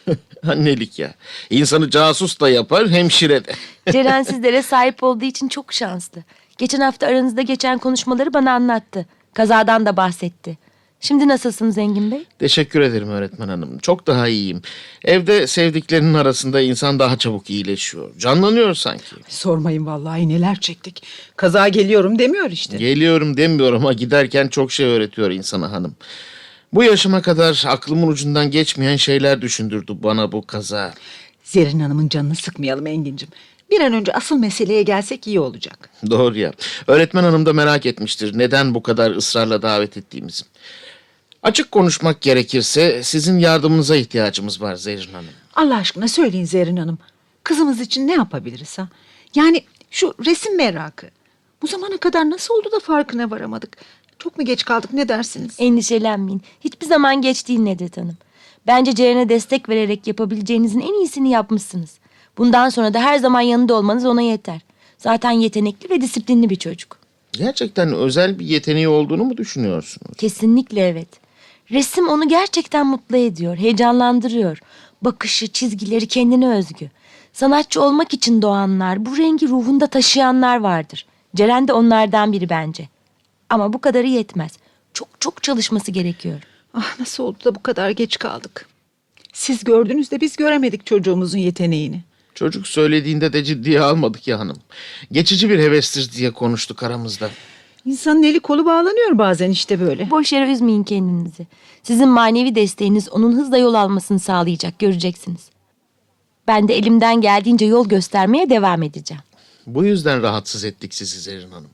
[0.47, 1.13] Annelik ya.
[1.49, 3.51] İnsanı casus da yapar, hemşire de.
[3.91, 6.23] Ceren sizlere sahip olduğu için çok şanslı.
[6.57, 9.05] Geçen hafta aranızda geçen konuşmaları bana anlattı.
[9.33, 10.57] Kazadan da bahsetti.
[11.01, 12.23] Şimdi nasılsınız Engin Bey?
[12.39, 13.77] Teşekkür ederim öğretmen hanım.
[13.79, 14.61] Çok daha iyiyim.
[15.05, 18.17] Evde sevdiklerinin arasında insan daha çabuk iyileşiyor.
[18.17, 19.03] Canlanıyor sanki.
[19.27, 21.03] Sormayın vallahi neler çektik.
[21.35, 22.77] Kaza geliyorum demiyor işte.
[22.77, 25.95] Geliyorum demiyorum ama giderken çok şey öğretiyor insana hanım.
[26.73, 30.93] Bu yaşıma kadar aklımın ucundan geçmeyen şeyler düşündürdü bana bu kaza.
[31.43, 33.29] Zerrin Hanım'ın canını sıkmayalım Engin'cim.
[33.71, 35.89] Bir an önce asıl meseleye gelsek iyi olacak.
[36.09, 36.53] Doğru ya.
[36.87, 40.43] Öğretmen hanım da merak etmiştir neden bu kadar ısrarla davet ettiğimizi.
[41.43, 45.29] Açık konuşmak gerekirse sizin yardımınıza ihtiyacımız var Zerrin Hanım.
[45.55, 46.97] Allah aşkına söyleyin Zerrin Hanım.
[47.43, 48.87] Kızımız için ne yapabiliriz ha?
[49.35, 51.07] Yani şu resim merakı.
[51.61, 53.77] Bu zamana kadar nasıl oldu da farkına varamadık?
[54.19, 55.55] Çok mu geç kaldık ne dersiniz?
[55.59, 56.41] Endişelenmeyin.
[56.61, 58.17] Hiçbir zaman geç değil Nedret Hanım.
[58.67, 61.98] Bence Ceren'e destek vererek yapabileceğinizin en iyisini yapmışsınız.
[62.39, 64.61] Bundan sonra da her zaman yanında olmanız ona yeter.
[64.97, 66.97] Zaten yetenekli ve disiplinli bir çocuk.
[67.31, 70.17] Gerçekten özel bir yeteneği olduğunu mu düşünüyorsunuz?
[70.17, 71.07] Kesinlikle evet.
[71.71, 74.59] Resim onu gerçekten mutlu ediyor, heyecanlandırıyor.
[75.01, 76.89] Bakışı, çizgileri kendine özgü.
[77.33, 81.05] Sanatçı olmak için doğanlar, bu rengi ruhunda taşıyanlar vardır.
[81.35, 82.87] Ceren de onlardan biri bence.
[83.49, 84.51] Ama bu kadarı yetmez.
[84.93, 86.41] Çok çok çalışması gerekiyor.
[86.73, 88.67] Ah nasıl oldu da bu kadar geç kaldık?
[89.33, 92.03] Siz gördünüz de biz göremedik çocuğumuzun yeteneğini.
[92.39, 94.57] Çocuk söylediğinde de ciddiye almadık ya hanım.
[95.11, 97.29] Geçici bir hevestir diye konuştuk aramızda.
[97.85, 100.11] İnsanın eli kolu bağlanıyor bazen işte böyle.
[100.11, 101.47] Boş yere üzmeyin kendinizi.
[101.83, 105.49] Sizin manevi desteğiniz onun hızla yol almasını sağlayacak, göreceksiniz.
[106.47, 109.23] Ben de elimden geldiğince yol göstermeye devam edeceğim.
[109.67, 111.71] Bu yüzden rahatsız ettik sizi Zerrin Hanım.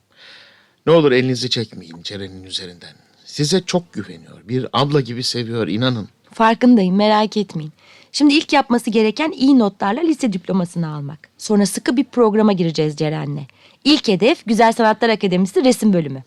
[0.86, 2.94] Ne olur elinizi çekmeyin Ceren'in üzerinden.
[3.24, 4.38] Size çok güveniyor.
[4.44, 6.08] Bir abla gibi seviyor inanın.
[6.32, 7.72] Farkındayım merak etmeyin.
[8.16, 11.18] Şimdi ilk yapması gereken iyi notlarla lise diplomasını almak.
[11.38, 13.40] Sonra sıkı bir programa gireceğiz Ceren'le.
[13.84, 16.22] İlk hedef Güzel Sanatlar Akademisi resim bölümü.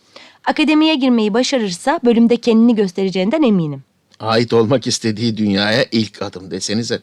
[0.46, 3.84] Akademiye girmeyi başarırsa bölümde kendini göstereceğinden eminim.
[4.20, 7.00] Ait olmak istediği dünyaya ilk adım desenize.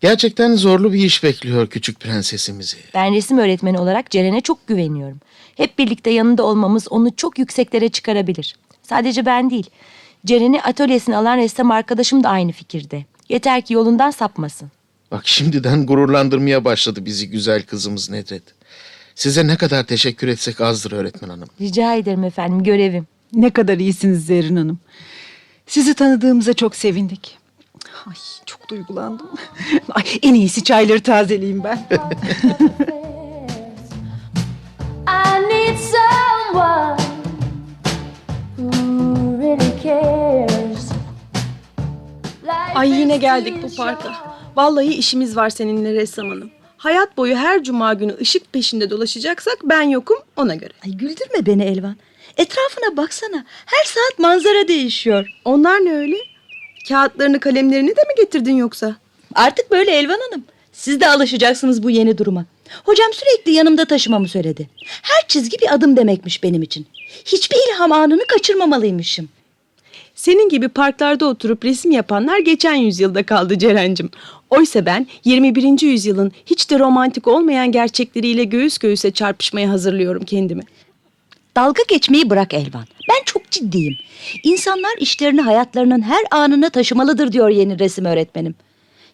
[0.00, 2.76] Gerçekten zorlu bir iş bekliyor küçük prensesimizi.
[2.94, 5.20] Ben resim öğretmeni olarak Ceren'e çok güveniyorum.
[5.56, 8.56] Hep birlikte yanında olmamız onu çok yükseklere çıkarabilir.
[8.82, 9.70] Sadece ben değil.
[10.26, 13.04] Ceren'i atölyesine alan ressam arkadaşım da aynı fikirde.
[13.28, 14.70] Yeter ki yolundan sapmasın.
[15.10, 18.42] Bak şimdiden gururlandırmaya başladı bizi güzel kızımız Nedret.
[19.14, 21.48] Size ne kadar teşekkür etsek azdır öğretmen hanım.
[21.60, 23.06] Rica ederim efendim görevim.
[23.32, 24.78] Ne kadar iyisiniz Zerrin Hanım.
[25.66, 27.38] Sizi tanıdığımıza çok sevindik.
[28.06, 28.14] Ay
[28.46, 29.30] çok duygulandım.
[29.90, 31.76] Ay, en iyisi çayları tazeleyeyim ben.
[35.08, 36.96] I need someone
[38.56, 40.47] who really cares.
[42.78, 44.12] Ay yine geldik bu parka.
[44.56, 46.50] Vallahi işimiz var seninle ressam hanım.
[46.76, 50.72] Hayat boyu her cuma günü ışık peşinde dolaşacaksak ben yokum ona göre.
[50.84, 51.96] Ay güldürme beni Elvan.
[52.36, 53.44] Etrafına baksana.
[53.66, 55.26] Her saat manzara değişiyor.
[55.44, 56.16] Onlar ne öyle?
[56.88, 58.96] Kağıtlarını kalemlerini de mi getirdin yoksa?
[59.34, 60.44] Artık böyle Elvan Hanım.
[60.72, 62.44] Siz de alışacaksınız bu yeni duruma.
[62.84, 64.68] Hocam sürekli yanımda taşımamı söyledi.
[64.84, 66.86] Her çizgi bir adım demekmiş benim için.
[67.24, 69.28] Hiçbir ilham anını kaçırmamalıymışım.
[70.18, 74.10] Senin gibi parklarda oturup resim yapanlar geçen yüzyılda kaldı Ceren'cim.
[74.50, 75.82] Oysa ben 21.
[75.82, 80.62] yüzyılın hiç de romantik olmayan gerçekleriyle göğüs göğüse çarpışmaya hazırlıyorum kendimi.
[81.56, 82.84] Dalga geçmeyi bırak Elvan.
[83.08, 83.94] Ben çok ciddiyim.
[84.42, 88.54] İnsanlar işlerini hayatlarının her anına taşımalıdır diyor yeni resim öğretmenim.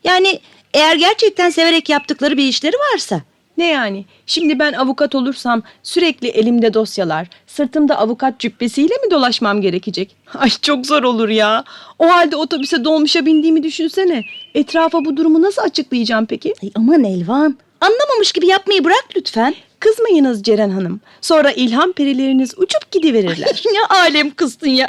[0.04, 0.40] Yani
[0.74, 3.22] eğer gerçekten severek yaptıkları bir işleri varsa.
[3.58, 4.04] Ne yani?
[4.26, 10.16] Şimdi ben avukat olursam sürekli elimde dosyalar, sırtımda avukat cübbesiyle mi dolaşmam gerekecek?
[10.34, 11.64] Ay çok zor olur ya.
[11.98, 14.22] O halde otobüse dolmuşa bindiğimi düşünsene.
[14.54, 16.54] Etrafa bu durumu nasıl açıklayacağım peki?
[16.62, 17.58] Ay aman Elvan.
[17.80, 19.54] Anlamamış gibi yapmayı bırak lütfen.
[19.80, 21.00] Kızmayınız Ceren Hanım.
[21.20, 23.62] Sonra ilham perileriniz uçup gidiverirler.
[23.72, 24.88] ne alem kızsın ya.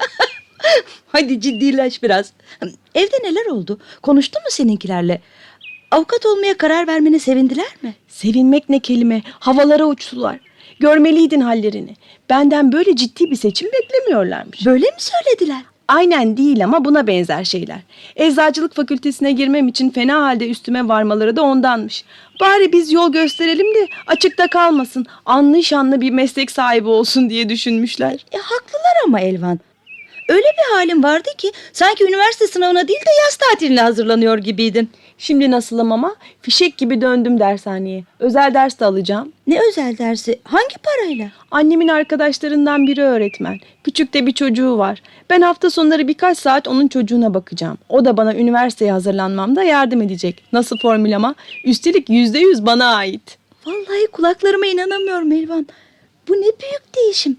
[1.07, 2.31] Hadi ciddileş biraz.
[2.95, 3.79] Evde neler oldu?
[4.01, 5.21] Konuştun mu seninkilerle?
[5.91, 7.95] Avukat olmaya karar vermene sevindiler mi?
[8.07, 9.21] Sevinmek ne kelime.
[9.39, 10.39] Havalara uçtular.
[10.79, 11.95] Görmeliydin hallerini.
[12.29, 14.65] Benden böyle ciddi bir seçim beklemiyorlarmış.
[14.65, 15.61] Böyle mi söylediler?
[15.87, 17.79] Aynen değil ama buna benzer şeyler.
[18.15, 22.05] Eczacılık fakültesine girmem için fena halde üstüme varmaları da ondanmış.
[22.39, 25.05] Bari biz yol gösterelim de açıkta kalmasın.
[25.25, 28.13] Anlı şanlı bir meslek sahibi olsun diye düşünmüşler.
[28.31, 29.59] E, haklılar ama Elvan.
[30.29, 34.89] Öyle bir halin vardı ki sanki üniversite sınavına değil de yaz tatiline hazırlanıyor gibiydin.
[35.17, 38.03] Şimdi nasılım ama fişek gibi döndüm dershaneye.
[38.19, 39.31] Özel ders de alacağım.
[39.47, 40.39] Ne özel dersi?
[40.43, 41.31] Hangi parayla?
[41.51, 43.57] Annemin arkadaşlarından biri öğretmen.
[43.83, 45.01] Küçük de bir çocuğu var.
[45.29, 47.77] Ben hafta sonları birkaç saat onun çocuğuna bakacağım.
[47.89, 50.43] O da bana üniversiteye hazırlanmamda yardım edecek.
[50.53, 51.35] Nasıl formül ama?
[51.63, 53.37] Üstelik yüzde yüz bana ait.
[53.65, 55.67] Vallahi kulaklarıma inanamıyorum Elvan.
[56.27, 57.37] Bu ne büyük değişim.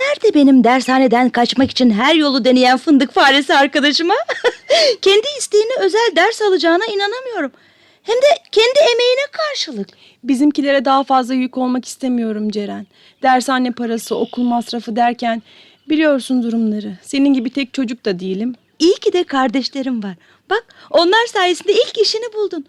[0.00, 4.14] Nerede benim dershaneden kaçmak için her yolu deneyen fındık faresi arkadaşıma?
[5.02, 7.52] kendi isteğine özel ders alacağına inanamıyorum.
[8.02, 9.88] Hem de kendi emeğine karşılık.
[10.24, 12.86] Bizimkilere daha fazla yük olmak istemiyorum Ceren.
[13.22, 15.42] Dershane parası, okul masrafı derken
[15.88, 16.98] biliyorsun durumları.
[17.02, 18.54] Senin gibi tek çocuk da değilim.
[18.78, 20.14] İyi ki de kardeşlerim var.
[20.50, 22.66] Bak onlar sayesinde ilk işini buldun.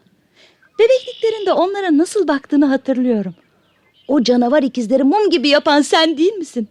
[0.80, 3.36] Bebekliklerinde onlara nasıl baktığını hatırlıyorum.
[4.08, 6.68] O canavar ikizleri mum gibi yapan sen değil misin?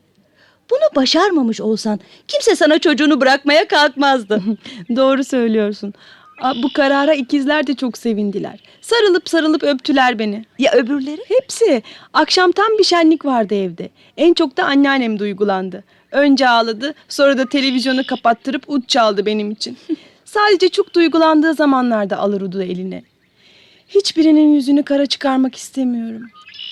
[0.71, 4.43] Bunu başarmamış olsan kimse sana çocuğunu bırakmaya kalkmazdı.
[4.97, 5.95] Doğru söylüyorsun.
[6.43, 8.61] Aa, Bu karara ikizler de çok sevindiler.
[8.81, 10.45] Sarılıp sarılıp öptüler beni.
[10.59, 11.21] ya öbürleri?
[11.29, 11.83] Hepsi.
[12.13, 13.91] Akşam tam bir şenlik vardı evde.
[14.17, 15.85] En çok da anneannem duygulandı.
[16.13, 19.79] Önce ağladı, sonra da televizyonu kapattırıp ut çaldı benim için.
[20.25, 23.03] Sadece çok duygulandığı zamanlarda alır udu eline.
[23.89, 26.23] Hiçbirinin yüzünü kara çıkarmak istemiyorum.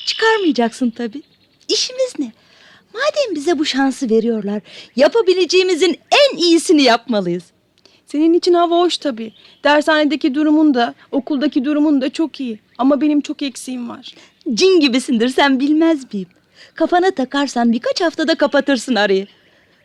[0.06, 1.22] Çıkarmayacaksın tabii.
[1.68, 2.32] İşimiz ne?
[2.94, 4.62] Madem bize bu şansı veriyorlar,
[4.96, 7.44] yapabileceğimizin en iyisini yapmalıyız.
[8.06, 9.32] Senin için hava hoş tabii.
[9.64, 12.58] Dershanedeki durumun da, okuldaki durumun da çok iyi.
[12.78, 14.14] Ama benim çok eksiğim var.
[14.54, 16.28] Cin gibisindir sen bilmez miyim?
[16.74, 19.26] Kafana takarsan birkaç haftada kapatırsın arayı.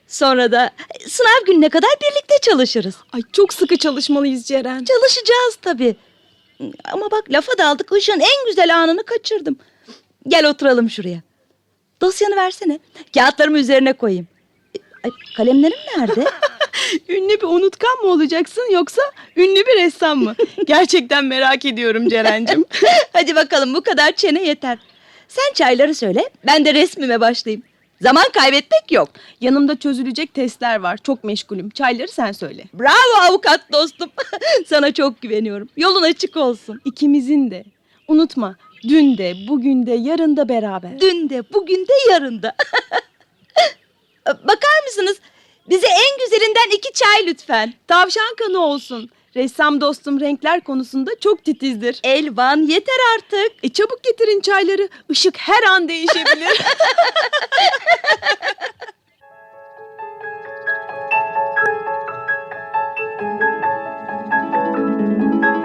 [0.08, 0.72] Sonra da
[1.08, 2.96] sınav gününe kadar birlikte çalışırız.
[3.14, 4.86] Ay çok sıkı çalışmalıyız Ceren.
[4.86, 5.96] Çalışacağız tabii.
[6.94, 9.58] Ama bak lafa daldık ışığın en güzel anını kaçırdım.
[10.28, 11.22] Gel oturalım şuraya.
[12.02, 12.80] Dosyanı versene.
[13.14, 14.28] Kağıtlarımı üzerine koyayım.
[15.04, 16.26] Ay, kalemlerim nerede?
[17.10, 19.02] Ünlü bir unutkan mı olacaksın yoksa
[19.38, 20.36] ünlü bir ressam mı?
[20.66, 22.66] Gerçekten merak ediyorum Ceren'cim.
[23.14, 24.78] Hadi bakalım bu kadar çene yeter.
[25.28, 27.64] Sen çayları söyle ben de resmime başlayayım.
[28.02, 29.10] Zaman kaybetmek yok.
[29.42, 30.98] Yanımda çözülecek testler var.
[30.98, 31.70] Çok meşgulüm.
[31.70, 32.64] Çayları sen söyle.
[32.74, 34.10] Bravo avukat dostum.
[34.68, 35.70] Sana çok güveniyorum.
[35.78, 36.82] Yolun açık olsun.
[36.86, 37.64] İkimizin de.
[38.08, 38.56] Unutma.
[38.84, 41.00] Dün de, bugün de, yarın da beraber.
[41.00, 42.56] Dün de, bugün de, yarın da.
[44.28, 45.18] Bakar mısınız?
[45.70, 47.74] Bize en güzelinden iki çay lütfen.
[47.88, 49.10] Tavşan kanı olsun.
[49.36, 52.00] Ressam dostum renkler konusunda çok titizdir.
[52.04, 53.52] Elvan yeter artık.
[53.64, 54.90] E çabuk getirin çayları.
[55.10, 56.62] Işık her an değişebilir.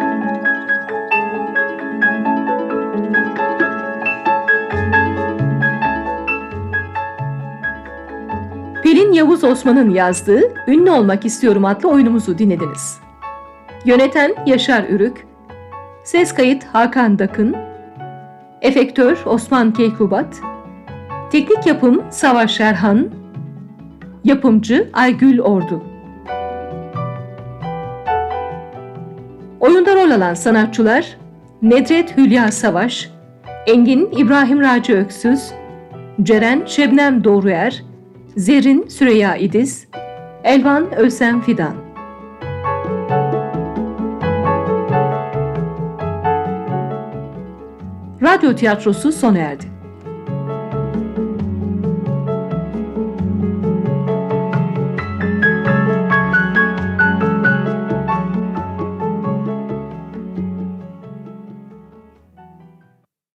[8.95, 13.01] Pelin Yavuz Osman'ın yazdığı Ünlü Olmak İstiyorum adlı oyunumuzu dinlediniz.
[13.85, 15.27] Yöneten Yaşar Ürük,
[16.05, 17.57] ses kayıt Hakan Dakın,
[18.63, 20.41] efektör Osman Keykubat,
[21.33, 23.11] teknik yapım Savaş Erhan,
[24.25, 25.83] yapımcı Aygül Ordu.
[29.61, 31.17] Oyunda rol alan sanatçılar
[31.63, 33.11] Nedret Hülya Savaş,
[33.67, 35.53] Engin İbrahim Raci Öksüz,
[36.23, 37.94] Ceren Şebnem Doğruer,
[38.37, 39.89] Zerrin Süreyya İdiz,
[40.45, 41.75] Elvan Özlem Fidan.
[48.23, 49.74] Radyo tiyatrosu sona erdi.